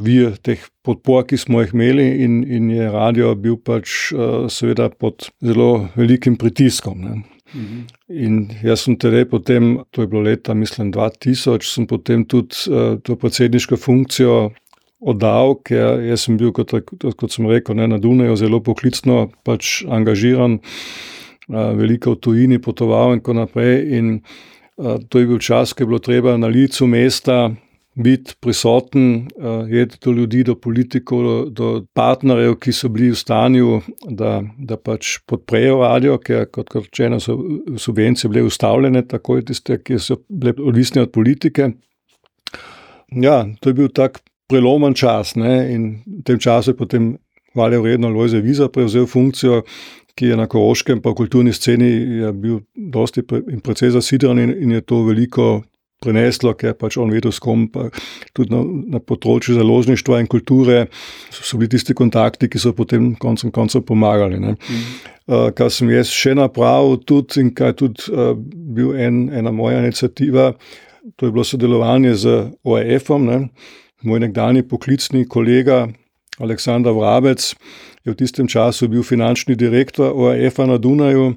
vir 0.00 0.36
teh 0.42 0.62
podpor, 0.86 1.24
ki 1.28 1.38
smo 1.40 1.62
jih 1.62 1.74
imeli, 1.74 2.06
in, 2.24 2.40
in 2.44 2.70
je 2.72 2.90
radio 2.92 3.34
bil 3.34 3.58
pač 3.60 4.12
uh, 4.14 4.46
seveda 4.52 4.88
pod 4.90 5.28
zelo 5.44 5.88
velikim 5.96 6.38
pritiskom. 6.40 7.02
Ne. 7.04 7.18
Mhm. 7.54 7.84
In 8.12 8.38
jaz 8.62 8.84
sem 8.84 8.96
tedaj 9.00 9.28
potem, 9.30 9.78
to 9.90 10.04
je 10.04 10.10
bilo 10.10 10.22
leta, 10.26 10.54
mislim, 10.54 10.92
2000, 10.92 11.64
sem 11.64 11.86
potem 11.88 12.24
tudi 12.28 12.68
uh, 12.68 12.96
to 13.02 13.16
predsedniško 13.16 13.76
funkcijo 13.80 14.50
oddal, 14.98 15.54
ker 15.62 16.02
sem 16.18 16.36
bil, 16.36 16.50
kot, 16.52 16.74
kot 16.98 17.30
sem 17.32 17.46
rekel, 17.46 17.76
ne, 17.78 17.86
na 17.86 18.00
Dunaju 18.02 18.36
zelo 18.36 18.58
poklicno 18.64 19.28
pač 19.46 19.84
angažiran, 19.86 20.58
veliko 21.48 22.16
v 22.16 22.20
tujini 22.20 22.58
potoval 22.60 23.14
in 23.14 23.22
tako 23.22 23.36
naprej. 23.38 23.76
In 23.96 24.10
to 25.08 25.22
je 25.22 25.28
bil 25.30 25.38
čas, 25.38 25.72
ki 25.72 25.82
je 25.82 25.88
bilo 25.88 26.02
treba 26.02 26.36
na 26.36 26.50
licu 26.50 26.86
mesta 26.90 27.48
biti 27.98 28.34
prisoten, 28.40 29.28
jedeti 29.68 29.98
do 30.04 30.12
ljudi, 30.12 30.44
do 30.44 30.54
politikov, 30.54 31.22
do, 31.24 31.44
do 31.50 31.68
partnerjev, 31.92 32.54
ki 32.62 32.72
so 32.72 32.88
bili 32.94 33.10
v 33.10 33.18
stanju, 33.18 33.80
da, 34.06 34.38
da 34.58 34.78
pač 34.78 35.18
podprejo 35.26 35.80
radio, 35.82 36.18
ker 36.22 36.46
kot 36.54 36.74
rečeno 36.78 37.18
so 37.20 37.36
subvencije 37.76 38.30
bile 38.30 38.46
ustavljene, 38.46 39.02
tako 39.08 39.40
je 39.40 39.48
tiste, 39.50 39.80
ki 39.82 39.98
so 39.98 40.20
bile 40.28 40.54
odvisne 40.62 41.02
od 41.02 41.12
politike. 41.12 41.72
Ja, 43.18 43.44
to 43.60 43.70
je 43.70 43.78
bil 43.80 43.88
tak 43.94 44.20
prelomen 44.48 44.94
čas 44.94 45.34
ne? 45.36 45.54
in 45.72 45.88
v 46.06 46.22
tem 46.24 46.38
času 46.38 46.72
je 46.72 46.76
potem 46.76 47.16
valje 47.54 47.80
vredno 47.80 48.08
Lojze 48.08 48.40
Viza 48.40 48.68
prevzel 48.68 49.06
funkcijo, 49.06 49.62
ki 50.14 50.32
je 50.32 50.36
na 50.36 50.46
Koroškem 50.50 51.02
pa 51.02 51.12
v 51.12 51.18
kulturni 51.20 51.52
sceni 51.54 51.90
bil 52.34 52.60
dosti 52.74 53.22
in 53.52 53.60
precej 53.62 53.92
zasidran 53.94 54.38
in 54.38 54.72
je 54.72 54.80
to 54.82 55.02
veliko 55.06 55.62
preneslo, 56.02 56.54
ker 56.54 56.76
pač 56.78 56.96
on 57.00 57.10
vedel 57.12 57.32
s 57.34 57.42
kom, 57.42 57.66
pa 57.72 57.88
tudi 58.36 58.54
na, 58.54 58.62
na 58.96 59.00
področju 59.02 59.56
založništva 59.58 60.20
in 60.22 60.30
kulture 60.30 60.84
so, 61.30 61.42
so 61.42 61.60
bili 61.60 61.72
tisti 61.74 61.96
kontakti, 61.98 62.50
ki 62.50 62.62
so 62.62 62.74
potem 62.76 63.12
koncem 63.20 63.52
koncev 63.54 63.84
pomagali. 63.88 64.38
Mm. 64.38 64.58
Uh, 65.28 65.48
kar 65.56 65.72
sem 65.74 65.90
jaz 65.92 66.12
še 66.14 66.36
napravil 66.38 67.00
tudi 67.04 67.42
in 67.42 67.52
kaj 67.54 67.74
je 67.74 67.78
tudi 67.82 68.12
uh, 68.14 68.32
bil 68.38 68.94
en, 68.96 69.26
ena 69.34 69.52
moja 69.52 69.82
inicijativa, 69.82 70.52
to 71.16 71.26
je 71.26 71.34
bilo 71.34 71.44
sodelovanje 71.44 72.14
z 72.22 72.36
OEF-om, 72.68 73.28
moj 74.06 74.20
nekdani 74.22 74.62
poklicni 74.68 75.24
kolega 75.26 75.86
Aleksandar 76.38 76.94
Vrabec 76.94 77.42
je 78.04 78.12
v 78.12 78.16
tistem 78.16 78.46
času 78.46 78.88
bil 78.88 79.02
finančni 79.02 79.56
direktor 79.58 80.14
OEF-a 80.14 80.66
na 80.66 80.78
Dunaju. 80.78 81.34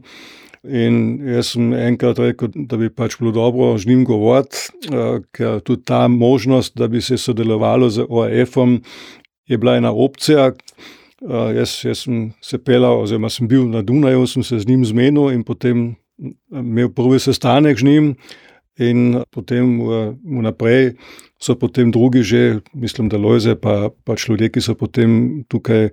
In 0.61 1.17
jaz 1.25 1.55
sem 1.55 1.71
enkrat 1.73 2.19
rekel, 2.21 2.51
da 2.69 2.77
bi 2.77 2.91
pač 2.93 3.15
bilo 3.17 3.31
dobro 3.33 3.71
z 3.81 3.89
njim 3.89 4.03
govoriti, 4.05 4.67
eh, 4.93 5.23
ker 5.33 5.59
tudi 5.65 5.81
ta 5.89 6.07
možnost, 6.07 6.75
da 6.77 6.87
bi 6.87 7.01
se 7.01 7.17
sodelovalo 7.17 7.89
z 7.89 8.05
OEF-om, 8.09 8.81
je 9.49 9.57
bila 9.57 9.75
ena 9.77 9.91
opcija. 9.91 10.51
Eh, 10.51 11.53
jaz, 11.55 11.81
jaz 11.85 12.03
sem 12.05 12.33
se 12.41 12.57
pelal, 12.57 13.01
oziroma 13.01 13.29
sem 13.29 13.47
bil 13.47 13.65
na 13.69 13.81
Dunaju, 13.81 14.27
sem 14.27 14.43
se 14.43 14.59
z 14.59 14.67
njim 14.67 14.85
zmenil 14.85 15.31
in 15.33 15.43
potem 15.43 15.95
imel 16.51 16.89
prvi 16.93 17.19
sestanek 17.19 17.79
z 17.79 17.83
njim, 17.83 18.15
in 18.81 19.21
potem 19.31 19.77
vnaprej 20.25 20.95
so 21.41 21.55
potem 21.57 21.91
drugi 21.91 22.21
že, 22.23 22.61
mislim, 22.73 23.09
da 23.09 23.17
Lojze, 23.17 23.55
pa 23.55 23.89
pač 24.05 24.27
ljudje, 24.29 24.51
ki 24.53 24.61
so 24.61 24.75
potem 24.77 25.43
tukaj 25.49 25.89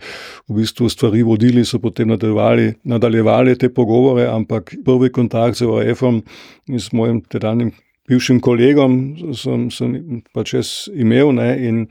v 0.49 0.57
bistvu 0.61 0.89
stvari 0.93 1.25
vodili, 1.25 1.65
so 1.65 1.81
potem 1.81 2.09
nadaljevali, 2.13 2.75
nadaljevali 2.85 3.57
te 3.57 3.73
pogovore, 3.73 4.29
ampak 4.29 4.77
prvi 4.85 5.09
kontakt 5.13 5.57
z 5.57 5.69
OEF-om 5.69 6.21
in 6.69 6.81
s 6.81 6.93
mojim 6.93 7.23
tedanjim 7.25 7.73
bivšim 8.09 8.41
kolegom 8.41 8.99
sem, 9.37 9.69
sem 9.73 10.23
pač 10.37 10.55
jaz 10.57 10.73
imel 10.97 11.33
ne, 11.37 11.49
in 11.69 11.87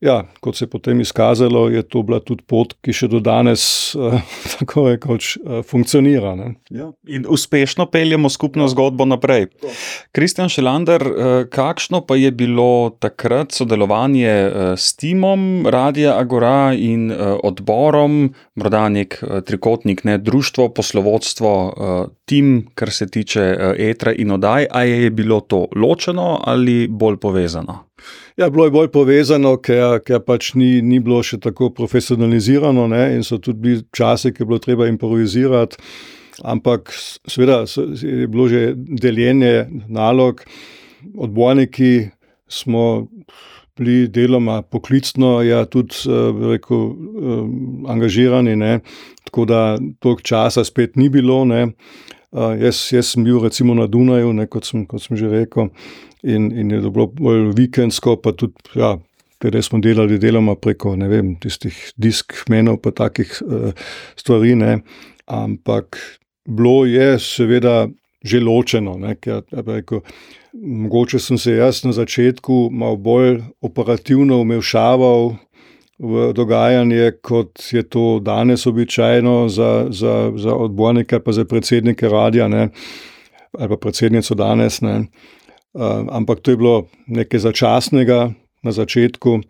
Ja, 0.00 0.22
kot 0.40 0.56
se 0.56 0.64
je 0.64 0.70
potem 0.72 1.00
izkazalo, 1.00 1.68
je 1.68 1.82
to 1.82 2.00
bila 2.02 2.22
tudi 2.24 2.40
pot, 2.48 2.72
ki 2.80 2.92
še 2.96 3.08
do 3.12 3.18
danes 3.20 3.62
uh, 3.98 4.16
tako 4.54 4.86
rekoč 4.88 5.34
uh, 5.36 5.58
funkcionira. 5.60 6.32
Ja. 6.72 6.88
In 7.04 7.26
uspešno 7.28 7.84
peljemo 7.92 8.30
skupno 8.32 8.68
zgodbo 8.72 9.04
naprej. 9.04 9.50
Kristjan 10.16 10.48
Šelander, 10.48 11.04
uh, 11.04 11.26
kakšno 11.52 12.00
pa 12.08 12.16
je 12.16 12.30
bilo 12.32 12.96
takrat 12.96 13.52
sodelovanje 13.52 14.30
s 14.80 14.94
timom 14.96 15.66
Radia 15.68 16.14
Agora 16.16 16.72
in 16.72 17.10
odborom, 17.44 18.30
morda 18.56 18.86
nek 18.88 19.18
trikotnik, 19.46 20.04
ne 20.08 20.16
društvo, 20.18 20.70
poslovodstvo, 20.74 21.52
tim, 22.24 22.70
kar 22.74 22.92
se 22.94 23.08
tiče 23.10 23.44
etra 23.90 24.14
in 24.16 24.32
odaj, 24.38 24.66
ali 24.70 25.04
je 25.04 25.10
bilo 25.10 25.40
to 25.40 25.66
ločeno 25.76 26.40
ali 26.44 26.86
bolj 26.88 27.20
povezano? 27.20 27.89
Ja, 28.36 28.50
bilo 28.50 28.64
je 28.66 28.74
bolj 28.74 28.90
povezano, 28.94 29.56
ker, 29.62 29.98
ker 30.06 30.22
pač 30.24 30.54
ni, 30.58 30.78
ni 30.82 31.00
bilo 31.02 31.22
še 31.26 31.40
tako 31.42 31.70
profesionalizirano 31.76 32.86
ne, 32.90 33.04
in 33.16 33.26
so 33.26 33.40
tudi 33.42 33.64
bili 33.66 33.82
časi, 33.96 34.32
ki 34.34 34.44
je 34.44 34.48
bilo 34.48 34.60
treba 34.62 34.88
improvizirati. 34.90 35.80
Ampak, 36.40 36.92
seveda, 37.28 37.64
je 38.00 38.28
bilo 38.30 38.48
že 38.48 38.72
deljenje 38.76 39.66
nalog, 39.92 40.40
odbojniki 41.16 42.10
smo 42.48 43.08
bili 43.80 44.08
deloma 44.08 44.62
poklicno, 44.62 45.42
ja, 45.42 45.64
tudi 45.64 45.94
eh, 46.06 46.40
rekel, 46.52 46.86
eh, 46.86 47.42
angažirani, 47.92 48.56
ne, 48.56 48.80
tako 49.24 49.44
da 49.44 49.78
toliko 49.98 50.22
časa 50.22 50.64
spet 50.64 50.96
ni 50.96 51.08
bilo. 51.08 51.44
Ne. 51.44 51.66
Uh, 52.30 52.54
jaz, 52.62 52.84
jaz 52.94 53.08
sem 53.10 53.24
bil 53.26 53.40
recimo 53.42 53.74
na 53.74 53.88
Dunaju, 53.90 54.32
ne, 54.38 54.46
kot, 54.46 54.68
sem, 54.68 54.84
kot 54.86 55.02
sem 55.02 55.18
že 55.18 55.26
rekel 55.32 55.72
in, 56.22 56.50
in 56.54 56.70
je 56.70 56.78
bilo 56.86 57.08
bolj 57.10 57.48
vikendsko, 57.58 58.20
pa 58.22 58.30
tudi, 58.30 58.54
ja, 58.78 58.92
ker 59.42 59.56
smo 59.66 59.80
delali 59.82 60.18
deloma 60.22 60.54
preko, 60.54 60.92
vem, 61.10 61.32
tistih 61.42 61.74
diskmenov, 61.98 62.78
pa 62.84 62.92
takih 62.94 63.34
uh, 63.42 63.72
stvari, 64.14 64.54
ne. 64.54 64.78
ampak 65.26 65.98
bilo 66.46 66.84
je 66.86 67.18
seveda 67.18 67.88
že 68.22 68.38
ločeno, 68.44 68.98
ne, 69.00 69.16
ker, 69.16 69.42
rekel, 69.50 70.02
mogoče 70.54 71.18
sem 71.18 71.38
se 71.38 71.56
jaz 71.56 71.82
na 71.84 71.92
začetku 71.96 72.68
malo 72.70 72.98
bolj 73.00 73.40
operativno 73.64 74.42
umešaval 74.44 75.34
v 76.00 76.32
dogajanje, 76.32 77.12
kot 77.22 77.60
je 77.72 77.82
to 77.82 78.20
danes 78.24 78.66
običajno 78.66 79.48
za, 79.48 79.86
za, 79.90 80.32
za 80.36 80.54
odbornike, 80.54 81.20
pa 81.20 81.32
za 81.32 81.44
predsednike 81.44 82.08
radia, 82.08 82.48
ne, 82.48 82.68
ali 83.58 83.68
pa 83.68 83.76
predsednico 83.76 84.34
danes. 84.34 84.80
Ne. 84.80 85.04
Uh, 85.72 86.08
ampak 86.10 86.40
to 86.40 86.50
je 86.50 86.56
bilo 86.56 86.88
nekaj 87.06 87.40
začasnega 87.40 88.32
na 88.62 88.72
začetku, 88.72 89.40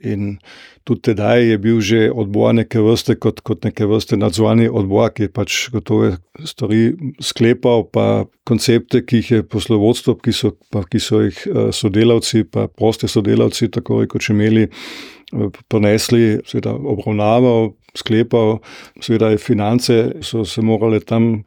in 0.00 0.38
tudi 0.84 1.00
tedaj 1.10 1.44
je 1.44 1.58
bil 1.58 1.80
že 1.80 2.10
odbor 2.10 2.54
neke 2.54 2.80
vrste, 2.80 3.16
kot, 3.20 3.40
kot 3.46 3.64
neke 3.64 3.86
vrste 3.86 4.16
nadzorni 4.16 4.68
odbor, 4.68 5.10
ki 5.14 5.28
je 5.28 5.32
pač 5.32 5.58
gotove 5.74 6.14
stvari 6.44 6.94
sklepal, 7.22 7.84
pa 7.92 8.24
koncepte, 8.48 9.02
ki 9.04 9.20
jih 9.20 9.30
je 9.30 9.46
poslovodstvo, 9.46 10.16
ki 10.24 10.34
so, 10.34 10.54
pa, 10.72 10.84
ki 10.88 11.02
so 11.02 11.22
jih 11.26 11.42
uh, 11.50 11.68
sodelavci, 11.74 12.44
pa 12.48 12.66
prosti 12.68 13.10
sodelavci, 13.10 13.70
tako 13.72 14.00
rekoč 14.04 14.30
imeli, 14.32 14.68
uh, 14.68 15.50
ponesli, 15.68 16.40
seveda 16.48 16.72
obravnaval, 16.74 17.74
sklepal, 17.98 18.58
seveda 19.02 19.34
je 19.34 19.42
finance 19.42 19.98
so 20.22 20.44
se 20.46 20.62
morale 20.62 21.00
tam 21.00 21.42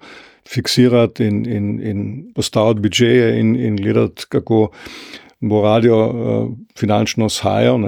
fiksirati 0.50 1.26
in, 1.26 1.44
in, 1.48 1.68
in 1.82 2.00
postaviti 2.36 2.84
budžeje 2.84 3.40
in, 3.40 3.56
in 3.56 3.76
gledati, 3.80 4.28
kako 4.30 4.68
bo 5.40 5.62
radio 5.64 6.00
uh, 6.08 6.48
finančno 6.80 7.30
shajal. 7.30 7.80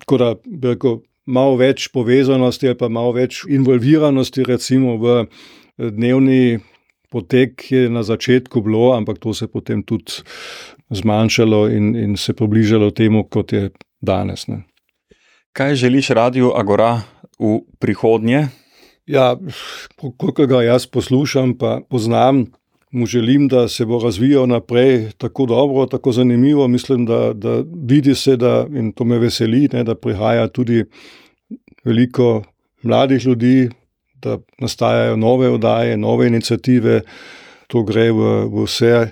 Tako 0.00 0.18
da 0.18 0.34
bi 0.44 0.72
rekel, 0.74 1.00
malo 1.26 1.56
več 1.58 1.88
povezanosti 1.94 2.70
ali 2.70 2.78
pa 2.78 2.88
malo 2.88 3.12
več 3.16 3.42
involviranosti, 3.48 4.46
recimo 4.46 4.96
v 5.02 5.18
eh, 5.22 5.90
dnevni 5.90 6.58
potek 7.10 7.70
je 7.70 7.88
na 7.90 8.02
začetku 8.02 8.60
bilo, 8.62 8.90
ampak 8.96 9.18
to 9.22 9.34
se 9.34 9.46
je 9.46 9.52
potem 9.52 9.82
tudi 9.86 10.22
zmanjšalo 10.90 11.66
in, 11.70 11.94
in 11.96 12.16
se 12.16 12.34
približalo 12.34 12.90
temu, 12.90 13.24
kot 13.30 13.52
je 13.52 13.70
danes. 14.02 14.46
Ne. 14.50 14.64
Kaj 15.56 15.74
želiš 15.74 16.12
radio 16.18 16.52
Agora 16.56 17.00
v 17.38 17.62
prihodnje? 17.78 18.48
Ja, 19.06 19.36
koliko 20.18 20.46
ga 20.46 20.62
jaz 20.66 20.86
poslušam, 20.90 21.54
pa 21.58 21.78
poznam, 21.88 22.46
mu 22.96 23.06
želim, 23.06 23.48
da 23.48 23.68
se 23.68 23.84
bo 23.84 23.98
razvijal 24.00 24.46
naprej 24.48 25.10
tako 25.18 25.46
dobro, 25.46 25.86
tako 25.86 26.12
zanimivo. 26.12 26.68
Mislim, 26.68 27.06
da, 27.06 27.32
da 27.32 27.62
vidi 27.88 28.14
se, 28.14 28.36
da, 28.36 28.66
in 28.74 28.92
to 28.92 29.04
me 29.04 29.18
veseli, 29.18 29.68
ne, 29.72 29.84
da 29.84 29.94
prihaja 29.94 30.48
tudi 30.48 30.84
veliko 31.84 32.42
mladih 32.82 33.26
ljudi, 33.26 33.68
da 34.22 34.38
nastajajo 34.58 35.16
nove 35.16 35.48
oddaje, 35.48 35.96
nove 35.96 36.26
inicijative. 36.26 37.00
To 37.66 37.82
gre 37.82 38.10
v, 38.12 38.46
v 38.46 38.64
vse 38.64 39.10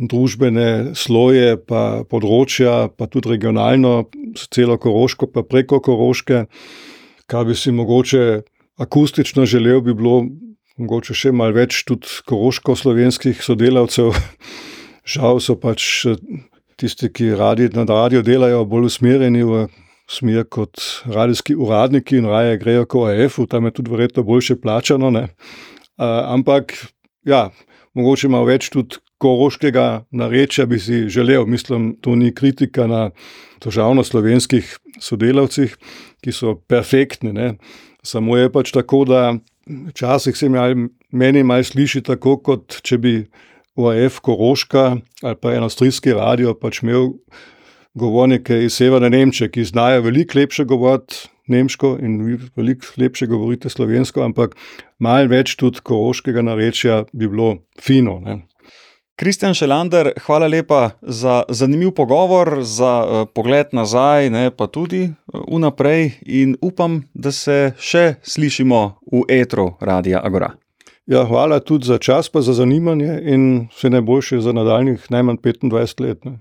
družbene 0.00 0.94
sloje, 0.96 1.58
pa 1.60 2.02
področja, 2.08 2.88
pa 2.88 3.06
tudi 3.06 3.36
regionalno, 3.36 4.08
celo 4.50 4.78
Koroško, 4.80 5.28
pa 5.28 5.44
preko 5.44 5.78
Koroške, 5.84 6.46
kar 7.28 7.44
bi 7.46 7.54
si 7.54 7.70
mogoče 7.70 8.40
akustično 8.80 9.44
želel 9.46 9.80
bi 9.80 9.94
bilo 9.94 10.24
mogoče 10.80 11.16
še 11.16 11.32
malo 11.36 11.56
več 11.58 11.82
tudi 11.88 12.08
koroško-slovenskih 12.30 13.42
sodelavcev. 13.44 14.14
Žal 15.12 15.40
so 15.44 15.56
pač 15.60 15.86
eh, 16.08 16.18
tisti, 16.80 17.10
ki 17.12 17.34
radi 17.36 17.68
na 17.76 17.84
radio 17.88 18.24
delajo, 18.24 18.64
bolj 18.68 18.90
usmerjeni 18.90 19.44
v 19.44 19.66
smer 20.10 20.46
kot 20.50 20.80
radijski 21.06 21.54
uradniki 21.54 22.18
in 22.18 22.26
raje 22.26 22.58
grejo 22.58 22.86
kot 22.90 23.12
AF, 23.12 23.38
tam 23.50 23.68
je 23.68 23.76
tudi 23.76 23.92
verjetno 23.92 24.24
boljše 24.26 24.56
plačano. 24.60 25.10
Ne? 25.14 25.28
Ampak, 26.00 26.74
ja, 27.28 27.50
mogoče 27.94 28.30
malo 28.32 28.48
več 28.48 28.70
tudi 28.74 28.98
koroškega 29.20 30.06
narečja 30.10 30.66
bi 30.66 30.80
si 30.80 31.04
želel. 31.12 31.46
Mislim, 31.46 31.92
to 32.00 32.16
ni 32.16 32.34
kritika 32.34 32.86
na 32.86 33.10
državno-slovenskih 33.60 34.78
sodelavcih, 35.00 35.76
ki 36.24 36.32
so 36.32 36.56
perfektni. 36.68 37.32
Ne. 37.36 37.54
Samo 38.02 38.36
je 38.36 38.50
pač 38.52 38.72
tako, 38.72 39.04
da 39.04 39.34
včasih 39.88 40.36
se 40.36 40.48
meni 41.10 41.42
malo 41.42 41.64
sliši 41.64 42.02
tako, 42.02 42.36
kot 42.38 42.80
če 42.82 42.98
bi 42.98 43.14
OAF 43.76 44.20
Koroška 44.20 44.96
ali 45.22 45.36
pa 45.40 45.54
en 45.54 45.66
avstrijski 45.66 46.12
radio 46.16 46.54
pač 46.54 46.82
imel 46.82 47.12
govornike 47.94 48.64
iz 48.64 48.76
Severne 48.78 49.10
Nemčije, 49.10 49.50
ki 49.50 49.64
znajo 49.64 50.02
veliko 50.02 50.38
lepše 50.38 50.64
govoriti 50.64 51.28
nemško 51.50 51.96
in 52.02 52.20
veliko 52.56 52.86
lepše 52.96 53.26
govorite 53.26 53.68
slovensko, 53.68 54.22
ampak 54.22 54.54
malo 54.98 55.28
več 55.28 55.56
tudi 55.58 55.82
koroškega 55.82 56.42
narečja 56.46 57.04
bi 57.12 57.28
bilo 57.28 57.56
fino. 57.80 58.20
Ne. 58.24 58.40
Kristjan 59.20 59.54
Šelander, 59.54 60.10
hvala 60.26 60.46
lepa 60.46 60.90
za 61.02 61.42
zanimiv 61.48 61.90
pogovor, 61.90 62.58
za 62.62 63.04
uh, 63.04 63.28
pogled 63.34 63.66
nazaj, 63.72 64.30
ne, 64.30 64.50
pa 64.50 64.66
tudi 64.66 65.10
vnaprej, 65.48 66.06
uh, 66.06 66.12
in 66.24 66.54
upam, 66.60 67.02
da 67.12 67.28
se 67.28 67.74
še 67.76 68.14
slišimo 68.22 68.78
v 69.12 69.20
etru 69.28 69.74
Radia 69.80 70.22
Agora. 70.24 70.54
Ja, 71.06 71.26
hvala 71.28 71.60
tudi 71.60 71.84
za 71.84 71.98
čas, 71.98 72.32
pa 72.32 72.40
za 72.40 72.54
zanimanje 72.56 73.18
in 73.28 73.44
vse 73.74 73.90
najboljše 73.92 74.40
za 74.40 74.56
nadaljnjih 74.56 75.04
najmanj 75.10 75.36
25 75.44 76.00
let. 76.00 76.24
Ne. 76.24 76.38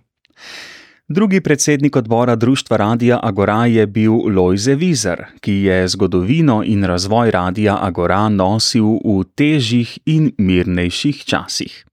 Drugi 1.09 1.41
predsednik 1.41 1.95
odbora 1.95 2.35
Društva 2.35 2.77
Radia 2.77 3.19
Agora 3.23 3.65
je 3.65 3.87
bil 3.87 4.13
Lojze 4.35 4.75
Vizer, 4.75 5.25
ki 5.41 5.53
je 5.67 5.87
zgodovino 5.87 6.61
in 6.63 6.87
razvoj 6.87 7.31
Radia 7.31 7.75
Agora 7.81 8.29
nosil 8.29 9.03
v 9.03 9.19
težjih 9.35 9.99
in 10.05 10.31
mirnejših 10.37 11.25
časih. 11.25 11.88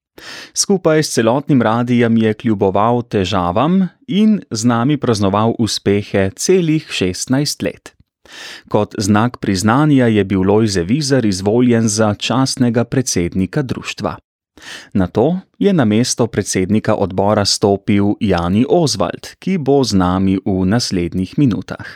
Skupaj 0.54 1.02
s 1.02 1.10
celotnim 1.10 1.62
radijem 1.62 2.16
je 2.16 2.34
kljuboval 2.34 3.02
težavam 3.02 3.88
in 4.08 4.40
z 4.50 4.64
nami 4.64 4.96
praznoval 4.96 5.54
uspehe 5.58 6.30
celih 6.36 6.88
16 6.88 7.62
let. 7.64 7.92
Kot 8.68 8.94
znak 8.98 9.38
priznanja 9.38 10.06
je 10.06 10.24
bil 10.24 10.42
Lojze 10.42 10.82
Vizer 10.82 11.24
izvoljen 11.24 11.88
za 11.88 12.14
častnega 12.14 12.84
predsednika 12.84 13.62
društva. 13.62 14.16
Na 14.92 15.06
to 15.06 15.38
je 15.58 15.72
na 15.72 15.84
mesto 15.84 16.26
predsednika 16.26 16.94
odbora 16.94 17.44
stopil 17.44 18.14
Jani 18.20 18.64
Oswald, 18.68 19.36
ki 19.38 19.58
bo 19.58 19.84
z 19.84 19.94
nami 19.94 20.38
v 20.46 20.64
naslednjih 20.64 21.38
minutah. 21.38 21.86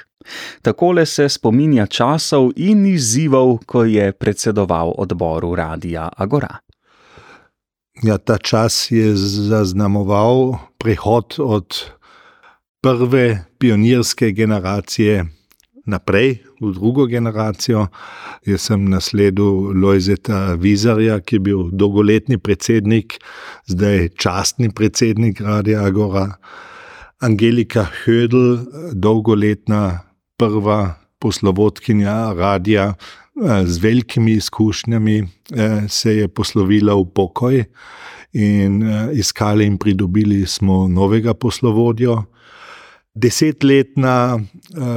Takole 0.62 1.06
se 1.06 1.28
spominja 1.28 1.86
časov 1.86 2.52
in 2.56 2.86
izzivov, 2.86 3.64
ko 3.66 3.84
je 3.84 4.12
predsedoval 4.12 4.94
odboru 4.98 5.54
Radia 5.54 6.08
Agora. 6.16 6.60
Ja, 8.02 8.16
ta 8.18 8.38
čas 8.38 8.88
je 8.90 9.12
zaznamoval 9.16 10.56
prehod 10.78 11.36
od 11.38 11.92
prve 12.80 13.44
pionirske 13.58 14.30
generacije 14.32 15.26
naprej 15.84 16.38
v 16.60 16.72
drugo 16.72 17.04
generacijo. 17.06 17.86
Jaz 18.46 18.70
sem 18.70 18.88
nasledil 18.88 19.76
Lojzeta 19.76 20.54
Vizarja, 20.56 21.20
ki 21.20 21.36
je 21.36 21.40
bil 21.40 21.68
dolgoletni 21.72 22.38
predsednik, 22.38 23.18
zdaj 23.68 24.08
častni 24.16 24.70
predsednik 24.72 25.40
Radia 25.40 25.84
Agora. 25.84 26.38
Angelika 27.20 27.84
Hödl, 27.84 28.64
dolgoletna 28.96 30.00
prva 30.40 30.96
poslovodkinja 31.20 32.32
radia, 32.32 32.94
z 33.64 33.78
velikimi 33.78 34.32
izkušnjami 34.32 35.18
eh, 35.18 35.88
se 35.88 36.16
je 36.16 36.28
poslovila 36.28 36.94
v 36.94 37.04
pokoj 37.14 37.64
in 38.32 38.82
eh, 38.82 39.08
iskali 39.12 39.66
in 39.66 39.78
pridobili 39.78 40.46
smo 40.46 40.88
novega 40.88 41.34
poslovodjo. 41.34 42.22
Desetletna 43.14 44.38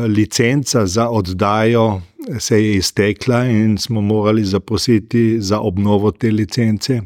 licenca 0.07 0.85
za 0.85 1.09
oddajo 1.09 2.01
se 2.39 2.63
je 2.63 2.75
iztekla 2.75 3.45
in 3.45 3.77
smo 3.77 4.01
morali 4.01 4.45
zaprositi 4.45 5.41
za 5.41 5.59
obnovo 5.59 6.11
te 6.11 6.31
licence. 6.31 7.01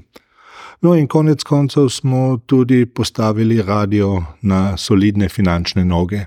No, 0.81 0.96
in 0.96 1.07
konec 1.07 1.44
koncev 1.44 1.90
smo 1.90 2.38
tudi 2.46 2.85
postavili 2.85 3.62
radio 3.62 4.24
na 4.42 4.77
solidne 4.77 5.29
finančne 5.29 5.85
noge. 5.85 6.20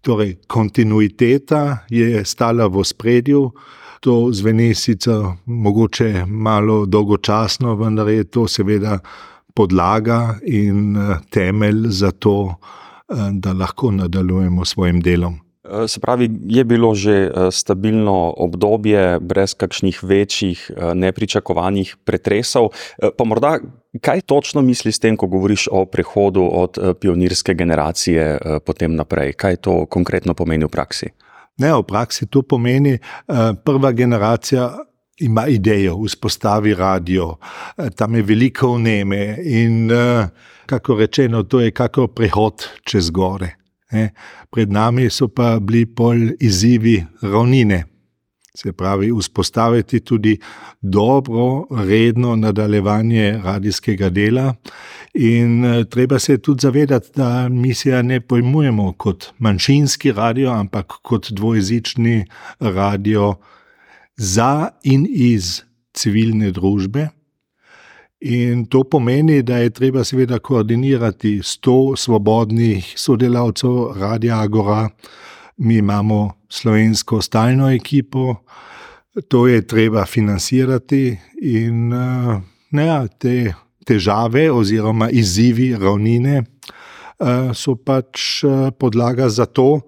Torej, 0.00 0.36
kontinuiteta 0.46 1.78
je 1.88 2.24
stala 2.24 2.66
v 2.66 2.84
spredju, 2.84 3.50
To 4.00 4.28
zveni 4.32 4.74
sicer 4.74 5.26
mogoče 5.46 6.24
malo 6.26 6.86
dolgočasno, 6.86 7.74
vendar 7.76 8.08
je 8.08 8.24
to 8.24 8.46
seveda 8.48 8.98
podlaga 9.54 10.38
in 10.42 10.96
eh, 10.96 11.18
temelj 11.30 11.84
za 11.88 12.10
to, 12.10 12.54
eh, 12.54 13.14
da 13.32 13.52
lahko 13.52 13.90
nadaljujemo 13.90 14.64
s 14.64 14.72
svojim 14.72 15.00
delom. 15.00 15.36
Eh, 15.64 15.88
se 15.88 16.00
pravi, 16.00 16.30
je 16.46 16.64
bilo 16.64 16.94
že 16.94 17.30
stabilno 17.50 18.34
obdobje, 18.36 19.20
brez 19.20 19.54
kakšnih 19.54 20.02
večjih 20.02 20.70
nepričakovanih 20.94 21.96
pretresov. 22.04 22.70
Pa 23.16 23.24
morda, 23.24 23.58
kaj 24.00 24.20
točno 24.20 24.62
misliš 24.62 24.96
s 24.96 24.98
tem, 24.98 25.16
ko 25.16 25.26
govoriš 25.26 25.68
o 25.72 25.84
prehodu 25.84 26.48
od 26.52 26.78
pionirske 27.00 27.54
generacije 27.54 28.38
potem 28.64 28.96
naprej? 28.96 29.32
Kaj 29.32 29.56
to 29.56 29.86
konkretno 29.86 30.34
pomeni 30.34 30.64
v 30.64 30.68
praksi? 30.68 31.12
Ne, 31.60 31.74
v 31.76 31.84
praksi 31.84 32.26
to 32.26 32.42
pomeni, 32.42 32.96
eh, 32.96 33.52
prva 33.64 33.92
generacija 33.92 34.70
ima 35.20 35.46
idejo, 35.46 35.98
vzpostavi 36.00 36.74
radio, 36.74 37.36
eh, 37.76 37.90
tam 37.90 38.14
je 38.14 38.22
veliko 38.22 38.74
vneme 38.74 39.36
in, 39.44 39.90
eh, 39.90 40.28
kako 40.66 40.94
rečeno, 40.94 41.42
to 41.42 41.60
je 41.60 41.70
kako 41.70 42.06
prehod 42.06 42.64
čez 42.84 43.10
gore. 43.10 43.56
Pred 44.50 44.70
nami 44.70 45.10
so 45.10 45.28
pa 45.28 45.58
bili 45.60 45.86
pol 45.86 46.16
izzivi 46.40 47.04
ravnine. 47.22 47.84
Se 48.54 48.72
pravi, 48.72 49.10
vzpostaviti 49.18 50.00
tudi 50.00 50.38
dobro, 50.80 51.66
redno 51.70 52.36
nadaljevanje 52.36 53.40
radijskega 53.44 54.08
dela. 54.10 54.54
In 55.14 55.64
eh, 55.64 55.84
treba 55.84 56.18
se 56.18 56.38
tudi 56.38 56.62
zavedati, 56.62 57.10
da 57.14 57.48
mi 57.48 57.74
se 57.74 58.02
ne 58.02 58.20
pojmujemo 58.20 58.92
kot 58.92 59.32
manjšinski 59.38 60.12
radio, 60.12 60.50
ampak 60.50 60.86
kot 61.02 61.32
dvojezični 61.32 62.24
radio 62.60 63.34
za 64.16 64.70
in 64.82 65.06
iz 65.10 65.62
civilne 65.92 66.50
družbe. 66.50 67.08
In 68.20 68.66
to 68.66 68.84
pomeni, 68.84 69.42
da 69.42 69.56
je 69.56 69.70
treba 69.70 70.04
seveda 70.04 70.38
koordinirati 70.38 71.40
sto 71.42 71.96
svobodnih 71.96 72.92
sodelavcev 72.96 73.96
Radia 73.96 74.40
Agora. 74.40 74.88
Mi 75.56 75.76
imamo 75.76 76.32
slovensko 76.48 77.22
stalno 77.22 77.70
ekipo, 77.70 78.34
to 79.28 79.46
je 79.48 79.66
treba 79.66 80.04
financirati, 80.06 81.18
in 81.42 81.92
uh, 81.92 82.40
ne, 82.70 83.08
te 83.18 83.52
težave 83.86 84.50
oziroma 84.52 85.10
izzivi 85.10 85.72
ravnine 85.76 86.42
uh, 86.42 87.52
so 87.54 87.76
pač 87.76 88.44
uh, 88.44 88.70
podlaga 88.78 89.28
za 89.28 89.46
to, 89.46 89.80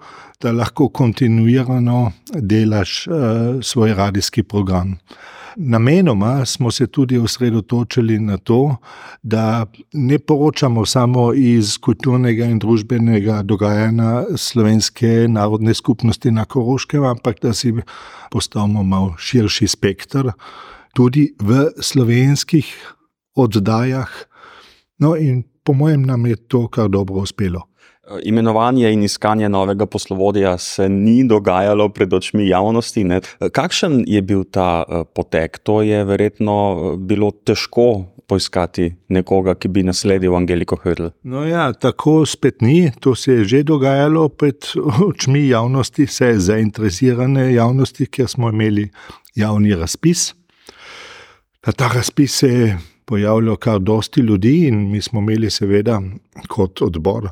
da 0.42 0.52
lahko 0.52 0.88
kontinuirano 0.88 2.12
delaš 2.34 3.06
uh, 3.06 3.14
svoj 3.62 3.94
radijski 3.94 4.42
program. 4.42 4.96
Namenoma 5.56 6.44
smo 6.44 6.70
se 6.70 6.86
tudi 6.86 7.18
osredotočili 7.18 8.18
na 8.18 8.36
to, 8.36 8.76
da 9.22 9.66
ne 9.92 10.18
poročamo 10.18 10.86
samo 10.86 11.32
iz 11.34 11.78
kulturnega 11.78 12.44
in 12.44 12.58
družbenega 12.58 13.42
dogajanja 13.42 14.24
slovenske 14.36 15.28
narodne 15.28 15.74
skupnosti 15.74 16.30
na 16.30 16.44
Koroškem, 16.44 17.04
ampak 17.04 17.40
da 17.42 17.52
si 17.52 17.74
postavimo 18.30 18.82
malo 18.82 19.14
širši 19.18 19.68
spektr 19.68 20.32
tudi 20.94 21.34
v 21.40 21.68
slovenskih 21.80 22.72
oddajah. 23.34 24.10
No, 24.98 25.16
in 25.16 25.44
po 25.64 25.72
mojem, 25.72 26.02
nam 26.02 26.26
je 26.26 26.36
to 26.36 26.68
kar 26.68 26.88
dobro 26.88 27.22
uspelo. 27.22 27.68
Imenovanje 28.22 28.92
in 28.92 29.02
iskanje 29.02 29.48
novega 29.48 29.86
poslovodja 29.86 30.58
se 30.58 30.88
ni 30.88 31.24
dogajalo 31.24 31.88
pred 31.88 32.12
očmi 32.12 32.48
javnosti. 32.48 33.04
Ne? 33.04 33.20
Kakšen 33.52 34.02
je 34.06 34.22
bil 34.22 34.44
ta 34.44 34.84
eh, 34.88 35.04
potek? 35.14 35.58
To 35.58 35.82
je 35.82 36.04
verjetno 36.04 36.56
eh, 36.72 36.96
bilo 36.98 37.30
težko 37.30 38.04
poiskati 38.26 38.90
nekoga, 39.08 39.54
ki 39.54 39.68
bi 39.68 39.82
nasledil 39.86 40.34
Angeliko 40.36 40.76
Hrl. 40.82 41.10
No, 41.22 41.44
ja, 41.46 41.72
tako 41.72 42.26
spet 42.26 42.60
ni. 42.60 42.90
To 43.00 43.14
se 43.14 43.32
je 43.32 43.44
že 43.44 43.62
dogajalo 43.62 44.28
pred 44.28 44.66
očmi 45.08 45.46
javnosti, 45.48 46.06
vse 46.08 46.34
zainteresirane 46.38 47.52
javnosti, 47.54 48.06
ker 48.06 48.28
smo 48.28 48.50
imeli 48.50 48.88
javni 49.34 49.74
razpis. 49.78 50.32
Na 51.66 51.72
ta 51.72 51.88
razpis 51.94 52.38
se 52.42 52.48
je 52.48 52.78
pojavilo 53.04 53.56
kar 53.56 53.80
dosti 53.80 54.20
ljudi, 54.20 54.66
in 54.66 54.90
mi 54.90 55.02
smo 55.02 55.20
imeli, 55.20 55.50
seveda, 55.50 56.00
kot 56.48 56.82
odbor, 56.82 57.28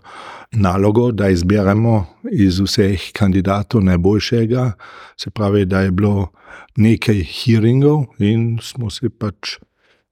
nalogo, 0.52 1.11
da 1.12 1.28
izberemo 1.28 2.06
iz 2.33 2.61
vseh 2.61 3.12
kandidatov 3.12 3.85
najboljšega. 3.85 4.72
Se 5.16 5.30
pravi, 5.30 5.64
da 5.64 5.80
je 5.80 5.90
bilo 5.90 6.28
nekaj 6.76 7.24
hearingov, 7.24 8.04
in 8.18 8.59
smo 8.62 8.90
se 8.90 9.11
pač 9.11 9.59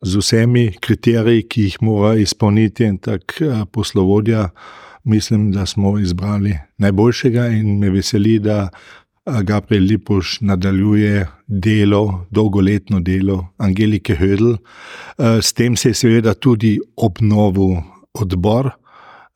z 0.03 0.19
vsemi 0.19 0.73
kriteriji, 0.81 1.47
ki 1.49 1.63
jih 1.63 1.79
mora 1.83 2.15
izpolniti 2.17 2.85
en 2.85 2.99
tak 2.99 3.39
poslovodja, 3.73 4.49
mislim, 5.05 5.53
da 5.53 5.67
smo 5.67 5.99
izbrali 5.99 6.59
najboljšega 6.79 7.47
in 7.47 7.79
me 7.79 7.91
veseli, 7.91 8.39
da 8.39 8.69
Gabriel 9.43 9.85
Lipoš 9.85 10.41
nadaljuje 10.41 11.27
delo, 11.47 12.27
dolgoletno 12.31 13.01
delo 13.01 13.47
Angelike 13.57 14.17
Hödl. 14.17 14.57
S 15.19 15.53
tem 15.53 15.77
se 15.77 15.89
je 15.89 15.95
seveda 15.95 16.35
tudi 16.35 16.79
obnovil 16.97 17.83
odbor 18.15 18.71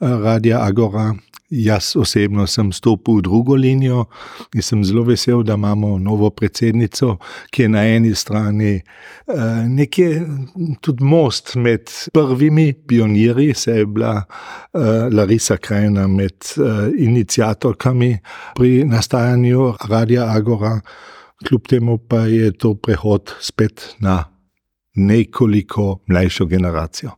Radia 0.01 0.61
Agora, 0.65 1.15
Jaz 1.53 1.97
osebno 2.01 2.47
sem 2.49 2.71
stopil 2.73 3.19
v 3.19 3.23
drugo 3.27 3.55
linijo 3.61 4.07
in 4.57 4.65
sem 4.65 4.85
zelo 4.85 5.03
vesel, 5.05 5.43
da 5.45 5.55
imamo 5.55 5.99
novo 6.01 6.31
predsednico, 6.31 7.19
ki 7.53 7.63
je 7.63 7.69
na 7.69 7.83
eni 7.85 8.15
strani 8.15 8.79
uh, 8.81 9.35
nekje 9.69 10.23
tudi 10.81 11.05
most 11.05 11.55
med 11.61 11.93
prvimi 12.13 12.73
pionirji, 12.73 13.55
se 13.55 13.77
je 13.83 13.87
bila 13.87 14.15
uh, 14.25 14.81
Larisa 15.13 15.57
Krajna 15.57 16.07
med 16.09 16.41
uh, 16.57 16.89
inicijatorkami 16.99 18.19
pri 18.57 18.85
nastajanju 18.85 19.75
Radia 19.91 20.31
Agora, 20.33 20.81
kljub 21.45 21.69
temu 21.69 21.99
pa 21.99 22.25
je 22.33 22.53
to 22.53 22.75
prehod 22.75 23.35
spet 23.41 23.95
na 24.01 24.25
nekoliko 24.95 25.99
mlajšo 26.07 26.47
generacijo. 26.47 27.11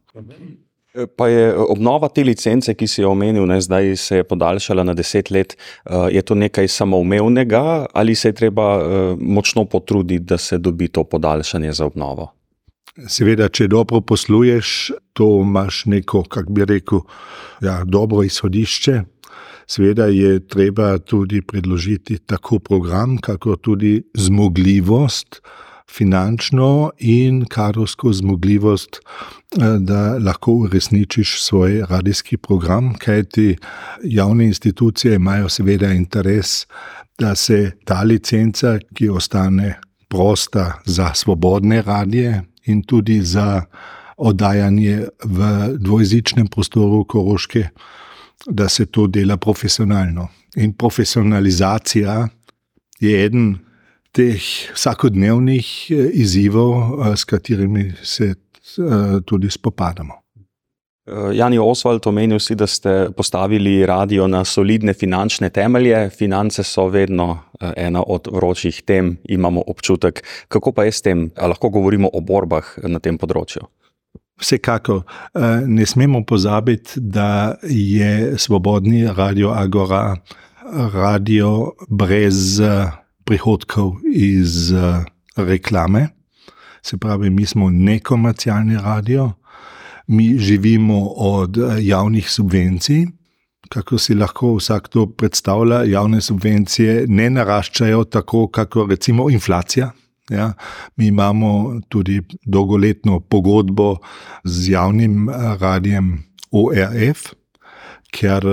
Pa 1.16 1.26
je 1.28 1.48
obnova 1.59 2.07
te 2.09 2.22
licence, 2.22 2.70
ki 2.74 2.87
si 2.87 3.00
jo 3.02 3.11
omenil, 3.11 3.42
ne, 3.50 3.57
zdaj 3.61 3.96
se 3.98 4.20
je 4.20 4.26
podaljšala 4.30 4.85
na 4.87 4.94
deset 4.94 5.30
let. 5.35 5.57
Eh, 5.57 6.14
je 6.14 6.22
to 6.22 6.35
nekaj 6.38 6.68
samoumevnega 6.68 7.87
ali 7.92 8.14
se 8.14 8.28
je 8.28 8.33
treba 8.33 8.68
eh, 8.78 9.16
močno 9.18 9.64
potruditi, 9.64 10.24
da 10.24 10.38
se 10.38 10.59
dobi 10.59 10.88
to 10.88 11.04
podaljšanje 11.04 11.72
za 11.72 11.87
obnovo? 11.87 12.30
Seveda, 13.09 13.48
če 13.48 13.66
dobro 13.66 14.00
posluješ, 14.00 14.92
to 15.12 15.26
imaš 15.42 15.83
neko, 15.90 16.22
kako 16.22 16.52
bi 16.52 16.64
rekel, 16.64 17.00
ja, 17.62 17.80
dobro 17.85 18.22
izhodišče. 18.22 19.00
Seveda 19.66 20.07
je 20.07 20.38
treba 20.46 20.98
tudi 20.98 21.42
predložiti 21.42 22.18
tako 22.18 22.59
program, 22.59 23.18
kako 23.18 23.57
tudi 23.57 24.02
zmogljivost 24.14 25.40
finančno 25.90 26.90
in 26.99 27.44
kadrovsko 27.49 28.12
zmogljivost, 28.12 28.97
eh, 28.97 29.79
da 29.79 30.18
lahko 30.18 30.53
uresničiš 30.53 31.42
svoj 31.42 31.83
radijski 31.88 32.37
program, 32.37 32.94
kajti 32.94 33.57
javne 34.03 34.47
institucije 34.47 35.14
imajo 35.14 35.49
seveda 35.49 35.92
interes, 35.92 36.66
da 37.18 37.35
se 37.35 37.73
ta 37.85 38.03
licenca, 38.03 38.79
ki 38.94 39.09
ostane 39.09 39.81
prosta 40.09 40.73
za 40.85 41.14
svobodne 41.14 41.83
radije 41.83 42.42
in 42.64 42.83
tudi 42.83 43.20
za 43.23 43.62
oddajanje 44.16 45.07
v 45.25 45.68
dvojezičnem 45.79 46.47
prostoru 46.47 47.05
Koroške, 47.05 47.68
da 48.47 48.68
se 48.68 48.87
to 48.87 49.07
dela 49.07 49.37
profesionalno. 49.37 50.29
In 50.57 50.73
profesionalizacija 50.73 52.29
je 53.01 53.25
eden 53.25 53.59
teh 54.14 54.42
vsakodnevnih 54.74 55.90
eh, 55.90 56.11
izzivov, 56.22 56.74
eh, 56.74 57.16
s 57.16 57.24
katerimi 57.24 57.92
se 58.03 58.35
eh, 58.35 59.20
tudi 59.27 59.50
spopadamo. 59.50 60.20
Jani 61.33 61.59
Oswald, 61.61 62.07
omenil 62.09 62.38
si, 62.40 62.55
da 62.57 62.64
ste 62.66 63.11
postavili 63.16 63.87
radio 63.87 64.24
na 64.27 64.40
solidne 64.44 64.94
finančne 64.96 65.50
temelje. 65.50 66.09
Finance 66.11 66.64
so 66.64 66.87
vedno 66.88 67.27
ena 67.77 68.00
od 68.07 68.31
vročih 68.33 68.79
tem, 68.88 69.18
imamo 69.29 69.62
občutek. 69.66 70.24
Kako 70.48 70.72
pa 70.72 70.85
je 70.88 70.92
s 70.92 71.03
tem, 71.03 71.27
ali 71.37 71.53
lahko 71.53 71.68
govorimo 71.68 72.09
o 72.09 72.24
borbah 72.24 72.72
na 72.88 73.03
tem 73.05 73.20
področju? 73.20 73.68
Vsekakor 74.40 75.05
ne 75.68 75.87
smemo 75.87 76.24
pozabiti, 76.24 76.96
da 76.96 77.59
je 77.68 78.38
svobodni 78.40 79.05
radio 79.05 79.53
Agora 79.53 80.16
radio 80.96 81.74
brez 81.88 82.62
prihodkov 83.25 83.97
iz 84.15 84.73
uh, 84.73 85.05
reklame, 85.37 86.09
se 86.83 86.97
pravi, 86.97 87.31
mi 87.31 87.47
smo 87.47 87.71
nekomercialni 87.71 88.77
radio, 88.77 89.33
mi 90.07 90.39
živimo 90.39 91.07
od 91.17 91.57
uh, 91.57 91.75
javnih 91.81 92.31
subvencij. 92.31 93.07
Kako 93.69 93.99
si 93.99 94.15
lahko 94.15 94.55
vsak 94.55 94.89
to 94.89 95.07
predstavlja, 95.07 95.83
javne 95.89 96.21
subvencije 96.21 97.07
ne 97.09 97.31
naraščajo 97.31 98.05
tako, 98.05 98.47
kot 98.49 98.77
recimo 98.89 99.31
inflacija. 99.31 99.91
Ja, 100.31 100.53
mi 100.97 101.07
imamo 101.07 101.81
tudi 101.89 102.23
dolgoletno 102.45 103.21
pogodbo 103.21 103.97
z 104.45 104.71
javnim 104.71 105.29
eh, 105.29 105.35
radijem 105.61 106.25
ORF, 106.51 107.27
ker 108.14 108.46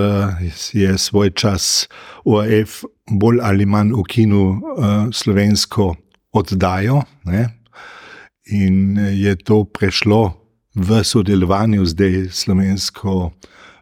je 0.73 0.97
svoj 0.97 1.29
čas 1.37 1.87
ORF 2.25 2.81
bolj 3.11 3.39
ali 3.45 3.65
manj 3.65 3.93
ukinil 3.93 4.47
uh, 4.49 4.57
slovensko 5.13 5.95
oddajo. 6.33 7.01
Ne? 7.29 7.49
In 8.51 8.97
je 8.97 9.35
to 9.35 9.63
prešlo 9.63 10.33
v 10.75 11.03
sodelovanju 11.03 11.85
zdaj 11.85 12.15
s 12.29 12.43
slovensko 12.43 13.31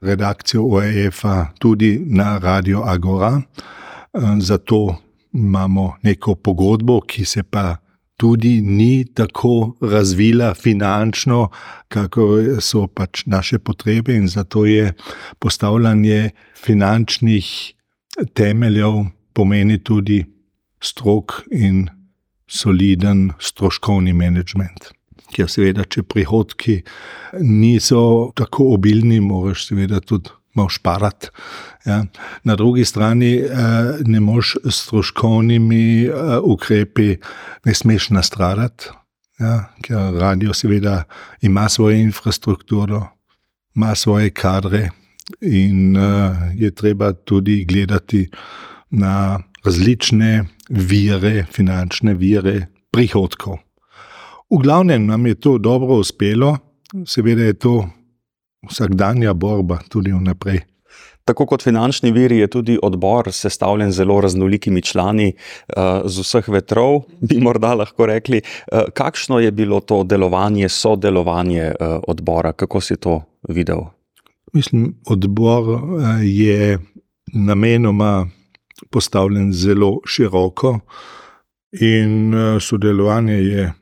redakcijo 0.01 0.63
OEF-a 0.63 1.53
tudi 1.59 1.99
na 2.05 2.37
Radio 2.37 2.83
Agora. 2.85 3.41
Zato 4.39 4.95
imamo 5.33 5.95
neko 6.03 6.35
pogodbo, 6.35 7.01
ki 7.01 7.25
se 7.25 7.43
pa 7.43 7.77
tudi 8.19 8.59
ni 8.61 9.05
tako 9.15 9.75
razvila 9.81 10.53
finančno, 10.53 11.47
kako 11.87 12.27
so 12.61 12.87
pač 12.87 13.23
naše 13.25 13.59
potrebe, 13.59 14.15
in 14.15 14.27
zato 14.27 14.65
je 14.65 14.93
postavljanje 15.39 16.29
finančnih 16.59 17.73
temeljev 18.33 19.05
pomeni 19.33 19.79
tudi 19.83 20.25
strok 20.83 21.41
in 21.51 21.87
soliden 22.47 23.29
stroškovni 23.39 24.13
menedžment. 24.13 24.91
Ker 25.29 25.47
seveda, 25.47 25.85
če 25.85 26.03
prihodki 26.03 26.79
niso 27.39 28.31
tako 28.35 28.73
obilni, 28.73 29.19
moraš 29.21 29.67
seveda 29.69 30.01
tudi 30.01 30.33
malo 30.53 30.69
šparati. 30.69 31.27
Ja. 31.85 32.05
Na 32.43 32.55
drugi 32.55 32.85
strani 32.85 33.35
eh, 33.35 33.49
ne 34.05 34.19
moš 34.19 34.55
s 34.65 34.75
stroškovnimi 34.75 36.05
eh, 36.05 36.11
ukrepi, 36.43 37.17
ne 37.65 37.73
smeš 37.73 38.09
nastradati, 38.09 38.89
ja. 39.39 39.73
ker 39.81 39.97
radio 40.19 40.53
seveda 40.53 41.03
ima 41.41 41.69
svojo 41.69 41.95
infrastrukturo, 41.97 43.07
ima 43.75 43.95
svoje 43.95 44.29
kadre 44.29 44.89
in 45.41 45.97
eh, 45.97 46.31
je 46.55 46.71
treba 46.71 47.13
tudi 47.13 47.65
gledati 47.65 48.29
na 48.89 49.39
različne 49.63 50.45
vire, 50.69 51.45
finančne 51.51 52.13
vire 52.13 52.65
prihodkov. 52.91 53.57
V 54.49 54.57
glavnem 54.63 55.05
nam 55.05 55.25
je 55.25 55.35
to 55.35 55.57
dobro 55.57 55.99
uspelo, 56.01 56.57
seveda 57.05 57.43
je 57.43 57.53
to 57.53 57.89
vsakdanja 58.67 59.33
borba 59.33 59.79
tudi 59.89 60.11
vnaprej. 60.11 60.61
Tako 61.25 61.45
kot 61.45 61.61
finančni 61.63 62.11
viri, 62.11 62.37
je 62.37 62.47
tudi 62.47 62.79
odbor 62.83 63.27
sestavljen 63.31 63.91
z 63.91 64.01
zelo 64.01 64.21
raznolikimi 64.21 64.81
člani 64.81 65.27
eh, 65.29 65.73
z 66.05 66.25
vseh 66.25 66.49
vetrov, 66.49 67.03
bi 67.21 67.37
morda 67.37 67.75
lahko 67.77 68.05
rekli. 68.09 68.41
Eh, 68.41 68.89
kakšno 68.93 69.39
je 69.39 69.51
bilo 69.51 69.79
to 69.79 70.03
delovanje, 70.03 70.69
sodelovanje 70.69 71.61
eh, 71.61 71.99
odbora, 72.07 72.53
kako 72.53 72.81
si 72.81 72.97
to 72.97 73.21
videl? 73.49 73.85
Mislim, 74.53 74.95
odbor 75.05 75.79
je 76.23 76.79
namenoma 77.33 78.27
postavljen 78.89 79.53
zelo 79.53 79.99
široko, 80.05 80.79
in 81.71 82.33
sodelovanje 82.61 83.33
je, 83.33 83.73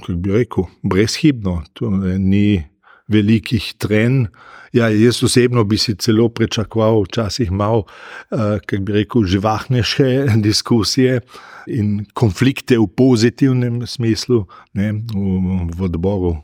kako 0.00 0.12
bi 0.12 0.32
rekel, 0.32 0.64
brezhibno. 0.82 1.62
To 1.72 1.90
ni 2.18 2.69
velikih 3.10 3.72
tren. 3.78 4.26
Ja, 4.72 4.88
jaz 4.88 5.18
osebno 5.26 5.64
bi 5.66 5.78
si 5.78 5.96
celo 5.98 6.28
pričakoval, 6.28 7.02
včasih 7.02 7.50
malo, 7.50 7.84
eh, 8.30 8.58
kako 8.66 8.82
bi 8.86 8.92
rekel, 8.92 9.24
živahnejše 9.24 10.26
diskusije 10.46 11.20
in 11.66 12.04
konflikte 12.14 12.78
v 12.78 12.86
pozitivnem 12.86 13.82
smislu, 13.86 14.46
ne, 14.72 14.92
v, 14.92 15.66
v 15.74 15.90
odboru. 15.90 16.36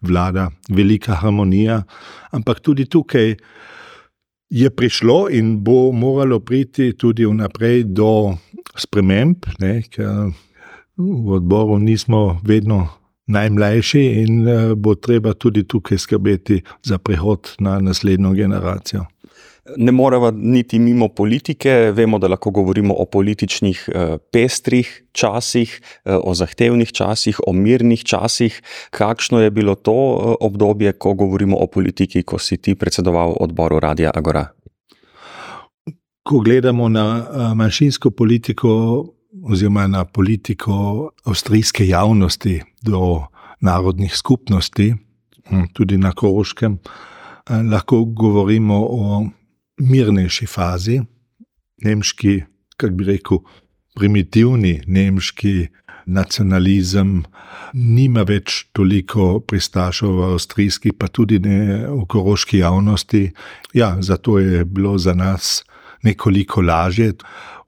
Vlada 0.00 0.50
velika 0.70 1.16
harmonija, 1.18 1.82
ampak 2.30 2.60
tudi 2.62 2.84
tukaj 2.86 3.34
je 4.50 4.70
prišlo 4.70 5.26
in 5.34 5.56
bo 5.64 5.90
moralo 5.92 6.38
priti 6.40 6.92
tudi 6.94 7.26
vnaprej 7.26 7.82
do 7.84 8.36
sprememb, 8.78 9.42
ne, 9.58 9.82
v 10.96 11.32
odboru 11.34 11.78
nismo 11.78 12.40
vedno 12.42 12.88
najmlajši 13.28 14.02
in 14.22 14.48
eh, 14.48 14.74
bo 14.74 14.94
treba 14.94 15.34
tudi 15.34 15.66
tukaj 15.68 15.98
skrbeti 15.98 16.62
za 16.82 16.98
prehod 16.98 17.54
na 17.58 17.78
naslednjo 17.80 18.32
generacijo. 18.32 19.04
Ne 19.76 19.92
moremo 19.92 20.30
niti 20.30 20.78
mimo 20.78 21.08
politike, 21.08 21.70
vemo, 21.92 22.18
da 22.18 22.28
lahko 22.28 22.50
govorimo 22.50 22.94
o 22.94 23.04
političnih 23.04 23.88
eh, 23.88 24.16
pestrih 24.32 25.04
časih, 25.12 25.80
eh, 26.04 26.16
o 26.24 26.34
zahtevnih 26.34 26.92
časih, 26.92 27.40
o 27.46 27.52
mirnih 27.52 28.04
časih. 28.04 28.62
Kakšno 28.90 29.40
je 29.40 29.50
bilo 29.50 29.74
to 29.74 29.92
obdobje, 30.40 30.92
ko 30.92 31.14
govorimo 31.14 31.56
o 31.56 31.66
politiki, 31.66 32.22
ko 32.22 32.38
si 32.38 32.56
ti 32.56 32.74
predsedoval 32.74 33.36
odboru 33.40 33.80
Radia 33.80 34.10
Agora? 34.14 34.46
Ko 36.22 36.40
gledamo 36.40 36.88
na 36.88 37.26
manjšinsko 37.54 38.10
politiko, 38.10 38.68
oziroma 39.44 39.86
na 39.86 40.04
politiko 40.04 41.10
avstrijske 41.24 41.86
javnosti 41.88 42.62
do 42.82 43.24
narodnih 43.60 44.16
skupnosti, 44.16 44.94
hm, 45.48 45.62
tudi 45.72 45.98
na 45.98 46.12
Koroškem, 46.12 46.78
lahko 47.70 48.04
govorimo 48.04 48.86
o 48.90 49.26
mirnejši 49.78 50.46
fazi, 50.46 51.00
nemški, 51.84 52.42
kako 52.76 52.94
bi 52.94 53.04
rekel, 53.04 53.38
primitivni 53.94 54.80
nemški 54.86 55.68
nacionalizem, 56.06 57.22
nima 57.74 58.24
več 58.28 58.62
toliko 58.72 59.40
pristašov 59.44 60.14
v 60.16 60.28
avstrijski, 60.32 60.92
pa 60.96 61.08
tudi 61.12 61.38
ne 61.42 61.84
v 61.88 62.04
koroški 62.08 62.62
javnosti. 62.62 63.28
Ja, 63.76 63.96
zato 64.00 64.38
je 64.38 64.64
bilo 64.64 64.96
za 64.98 65.14
nas 65.14 65.64
nekoliko 66.02 66.62
lažje 66.62 67.12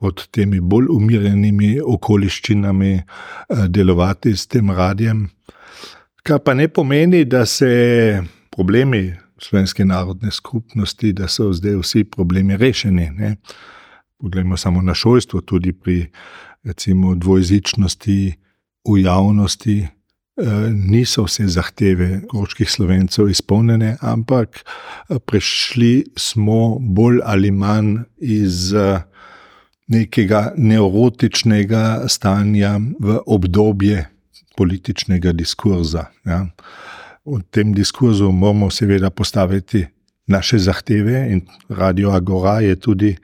od 0.00 0.26
temi 0.30 0.60
bolj 0.60 0.86
umirjenimi 0.90 1.80
okoliščinami 1.84 2.92
eh, 2.94 3.04
delovati 3.68 4.36
s 4.36 4.46
tem 4.46 4.70
radijem. 4.70 5.28
Kar 6.22 6.38
pa 6.44 6.54
ne 6.54 6.68
pomeni, 6.68 7.24
da 7.24 7.46
se 7.46 8.22
problemi 8.50 9.14
slovenske 9.40 9.84
narodne 9.84 10.30
skupnosti, 10.30 11.12
da 11.12 11.28
so 11.28 11.52
zdaj 11.52 11.78
vsi 11.80 12.04
problemi 12.04 12.56
rešeni. 12.56 13.10
Ne? 13.10 13.36
Poglejmo 14.20 14.56
samo 14.56 14.82
na 14.82 14.94
šolstvo, 14.94 15.40
tudi 15.40 15.72
pri 15.72 16.06
recimo, 16.64 17.14
dvojezičnosti 17.14 18.34
v 18.84 18.98
javnosti. 19.00 19.86
Niso 20.72 21.26
vse 21.26 21.46
zahteve 21.48 22.20
koroških 22.28 22.70
slovencev 22.70 23.28
izpolnjene, 23.28 23.96
ampak 24.00 24.62
prešli 25.26 26.04
smo 26.16 26.78
bolj 26.80 27.20
ali 27.24 27.50
manj 27.50 27.96
iz 28.18 28.72
nekega 29.90 30.52
neurotičnega 30.56 32.08
stanja 32.08 32.78
v 33.00 33.18
obdobje 33.26 34.06
političnega 34.56 35.32
diskurza. 35.32 36.06
Ja 36.24 36.46
v 37.24 37.40
tem 37.50 37.74
diskurzu 37.74 38.32
moramo 38.32 38.70
seveda 38.70 39.10
postaviti 39.10 39.86
naše 40.26 40.58
zahteve, 40.58 41.26
in 41.32 41.46
Radio 41.68 42.10
Agora 42.10 42.60
je 42.60 42.76
tudi 42.76 43.16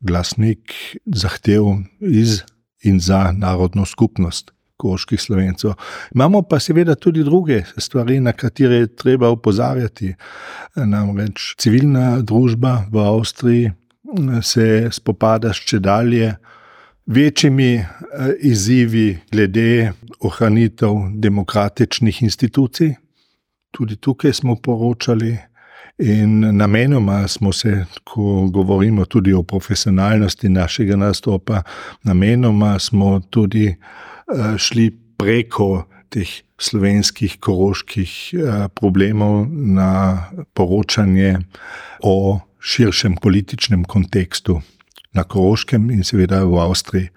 glasnik 0.00 0.72
zahtev 1.06 1.64
iz 2.00 2.42
in 2.82 3.00
za 3.00 3.32
narodno 3.32 3.84
skupnost. 3.84 4.52
Koških 4.76 5.20
slovencev. 5.20 5.72
Imamo 6.14 6.42
pa 6.42 6.58
seveda 6.60 6.94
tudi 6.94 7.22
druge 7.24 7.62
stvari, 7.78 8.20
na 8.20 8.32
katere 8.32 8.74
je 8.74 8.96
treba 8.96 9.30
upozarjati. 9.30 10.14
Namreč 10.76 11.54
civilna 11.58 12.20
družba 12.20 12.84
v 12.90 12.98
Avstriji 12.98 13.70
se 14.42 14.88
spopada 14.90 15.52
s 15.52 15.62
če 15.68 15.78
dalje 15.78 16.34
večjimi 17.06 17.72
eh, 17.74 17.86
izzivi 18.40 19.18
glede 19.32 19.92
ohranitev 20.20 20.94
demokratičnih 21.22 22.22
institucij, 22.22 22.94
tudi 23.70 23.96
tukaj 23.96 24.32
smo 24.32 24.56
poročali. 24.56 25.36
In 25.98 26.56
namenoma 26.56 27.28
smo 27.28 27.52
se, 27.52 27.84
ko 28.04 28.48
govorimo 28.50 29.04
tudi 29.04 29.32
o 29.32 29.42
profesionalnosti 29.42 30.48
našega 30.48 30.96
nastopa, 30.96 31.62
namenoma 32.02 32.78
smo 32.78 33.20
tudi 33.30 33.68
uh, 33.68 34.13
šli 34.58 34.90
preko 35.16 35.84
teh 36.08 36.30
slovenskih, 36.58 37.38
koroških 37.40 38.12
uh, 38.38 38.66
problemov 38.74 39.46
na 39.50 40.30
poročanje 40.54 41.38
o 42.02 42.40
širšem 42.64 43.16
političnem 43.22 43.84
kontekstu 43.84 44.60
na 45.14 45.24
Koroškem 45.24 45.90
in 45.90 46.04
seveda 46.04 46.42
v 46.44 46.58
Avstriji. 46.58 47.08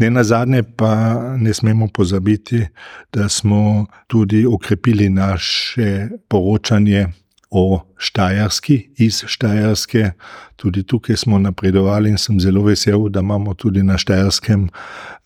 Ne 0.00 0.10
na 0.10 0.24
zadnje 0.24 0.62
pa 0.76 0.92
ne 1.36 1.54
smemo 1.54 1.88
pozabiti, 1.92 2.66
da 3.12 3.28
smo 3.28 3.86
tudi 4.06 4.46
okrepili 4.46 5.10
naše 5.10 6.08
poročanje 6.28 7.06
o 7.50 7.80
Štajerski, 7.98 8.88
iz 8.96 9.24
Štajerske. 9.26 10.10
Tudi 10.56 10.82
tukaj 10.82 11.16
smo 11.16 11.38
napredovali 11.38 12.10
in 12.10 12.18
sem 12.18 12.40
zelo 12.40 12.62
vesel, 12.62 13.08
da 13.08 13.20
imamo 13.20 13.54
tudi 13.54 13.82
na 13.82 13.98
Štajerskem 13.98 14.68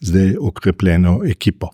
zdaj 0.04 0.36
okrepljeno 0.40 1.20
ekipo. 1.30 1.68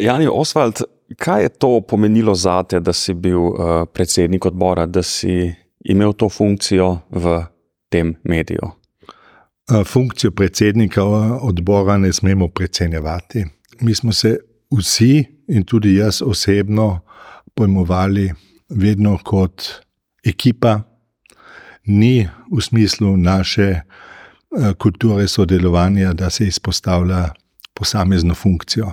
Jani 0.00 0.28
Oswald, 0.32 0.82
kaj 1.16 1.42
je 1.42 1.48
to 1.48 1.80
pomenilo 1.80 2.34
za 2.34 2.62
te, 2.62 2.80
da 2.80 2.92
si 2.92 3.14
bil 3.14 3.40
uh, 3.40 3.56
predsednik 3.92 4.46
odbora, 4.46 4.86
da 4.86 5.02
si 5.02 5.54
imel 5.84 6.12
to 6.12 6.28
funkcijo 6.28 6.98
v 7.10 7.42
tem 7.88 8.14
mediju? 8.24 8.80
funkcijo 9.84 10.30
predsednika 10.30 11.04
odbora 11.40 11.98
ne 11.98 12.12
smemo 12.12 12.48
precenjevati. 12.48 13.44
Mi 13.80 13.94
smo 13.94 14.12
se 14.12 14.38
vsi, 14.78 15.24
in 15.48 15.64
tudi 15.64 15.94
jaz 15.94 16.22
osebno, 16.22 17.00
pojmovali 17.54 18.32
vedno 18.68 19.18
kot 19.24 19.62
ekipa, 20.24 20.80
ni 21.84 22.28
v 22.52 22.60
smislu 22.60 23.16
naše 23.16 23.80
kulture 24.78 25.28
sodelovanja, 25.28 26.12
da 26.12 26.30
se 26.30 26.46
izpostavlja 26.46 27.28
posamezno 27.74 28.34
funkcijo. 28.34 28.92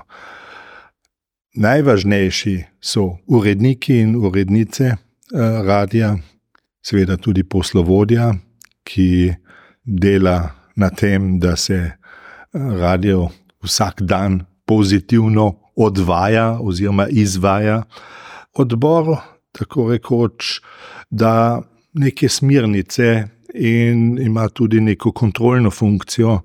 Najvažnejši 1.55 2.63
so 2.81 3.17
uredniki 3.27 3.99
in 3.99 4.15
urednice 4.15 4.91
radia, 5.65 6.17
seveda 6.85 7.17
tudi 7.17 7.43
poslovodja, 7.43 8.31
ki 8.83 9.33
dela 9.83 10.49
na 10.75 10.89
tem, 10.89 11.39
da 11.39 11.55
se 11.55 11.75
eh, 11.75 11.97
radio 12.53 13.29
vsak 13.63 14.01
dan 14.01 14.45
pozitivno 14.65 15.55
odvaja 15.75 16.59
oziroma 16.61 17.07
izvaja. 17.09 17.83
Odbor, 18.53 19.17
tako 19.51 19.91
rekoč, 19.91 20.61
da 21.09 21.61
neke 21.93 22.29
smernice 22.29 23.27
in 23.53 24.17
ima 24.19 24.49
tudi 24.49 24.81
neko 24.81 25.11
kontrolno 25.11 25.71
funkcijo, 25.71 26.39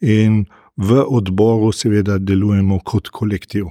in 0.00 0.44
v 0.76 1.04
odboru, 1.08 1.72
seveda, 1.72 2.18
delujemo 2.18 2.80
kot 2.84 3.08
kolektiv. 3.08 3.70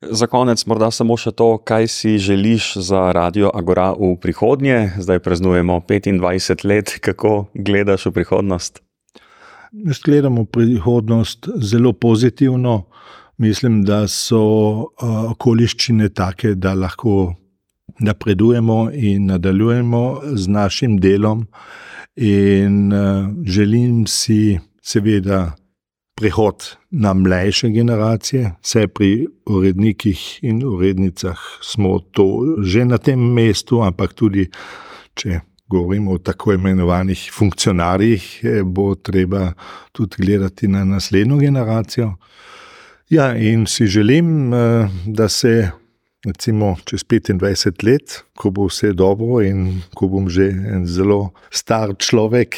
Za 0.00 0.26
konec, 0.32 0.62
morda 0.64 0.88
samo 0.90 1.18
še 1.20 1.34
to, 1.36 1.58
kaj 1.60 1.88
si 1.92 2.14
želiš 2.16 2.72
za 2.80 3.10
Radio 3.12 3.50
Agora 3.52 3.90
v 3.92 4.14
prihodnje. 4.16 4.96
Zdaj 4.96 5.20
praznujemo 5.20 5.82
25 5.84 6.64
let, 6.64 6.94
kako 7.04 7.50
gledaš 7.54 8.08
v 8.08 8.14
prihodnost? 8.16 8.80
Jaz 9.70 10.00
gledam 10.00 10.40
v 10.40 10.46
prihodnost 10.48 11.50
zelo 11.60 11.92
pozitivno. 11.92 12.86
Mislim, 13.40 13.82
da 13.84 14.06
so 14.08 14.40
okoliščine 15.02 16.08
take, 16.16 16.54
da 16.56 16.72
lahko 16.74 17.34
napredujemo 17.98 18.90
in 18.94 19.26
nadaljujemo 19.26 20.20
z 20.32 20.48
našim 20.48 20.98
delom. 21.00 21.46
In 22.16 22.92
želim 23.46 24.06
si, 24.06 24.58
seveda, 24.82 25.56
prehod 26.20 26.76
na 26.90 27.14
mlajše 27.14 27.68
generacije, 27.68 28.52
vse 28.62 28.86
pri 28.88 29.26
urednikih 29.46 30.38
in 30.42 30.64
urednicah 30.64 31.38
smo 31.62 31.98
to 31.98 32.56
že 32.62 32.84
na 32.84 32.98
tem 32.98 33.20
mestu, 33.20 33.80
ampak 33.82 34.12
tudi 34.12 34.50
če 35.14 35.40
govorimo 35.70 36.12
o 36.12 36.18
tako 36.18 36.52
imenovanih 36.52 37.30
funkcionarjih, 37.32 38.26
bo 38.64 38.94
treba 38.94 39.52
tudi 39.92 40.16
gledati 40.18 40.68
na 40.68 40.84
naslednjo 40.84 41.36
generacijo. 41.36 42.14
Ja, 43.08 43.36
in 43.36 43.66
si 43.66 43.86
želim, 43.86 44.54
eh, 44.54 44.88
da 45.06 45.28
se 45.28 45.70
recimo 46.26 46.76
čez 46.84 47.04
25 47.04 47.84
let, 47.84 48.24
ko 48.36 48.50
bo 48.50 48.68
vse 48.68 48.92
dobro 48.92 49.40
in 49.44 49.80
ko 49.94 50.08
bom 50.08 50.28
že 50.28 50.50
en 50.52 50.86
zelo 50.86 51.32
star 51.50 51.96
človek 51.96 52.56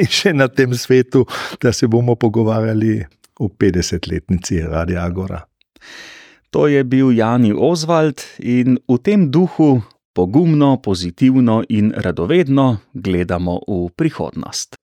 in 0.00 0.08
še 0.18 0.32
na 0.32 0.48
tem 0.48 0.74
svetu, 0.74 1.26
da 1.60 1.72
se 1.72 1.86
bomo 1.86 2.16
pogovarjali 2.16 3.04
o 3.40 3.48
50-letnici 3.48 4.60
Radia 4.64 5.04
Agora. 5.04 5.42
To 6.52 6.68
je 6.68 6.84
bil 6.84 7.12
Jani 7.16 7.52
Oswald 7.56 8.20
in 8.38 8.76
v 8.88 8.96
tem 9.00 9.30
duhu 9.32 9.80
pogumno, 10.12 10.76
pozitivno 10.76 11.64
in 11.68 11.92
radovedno 11.96 12.92
gledamo 12.92 13.60
v 13.68 13.88
prihodnost. 13.96 14.81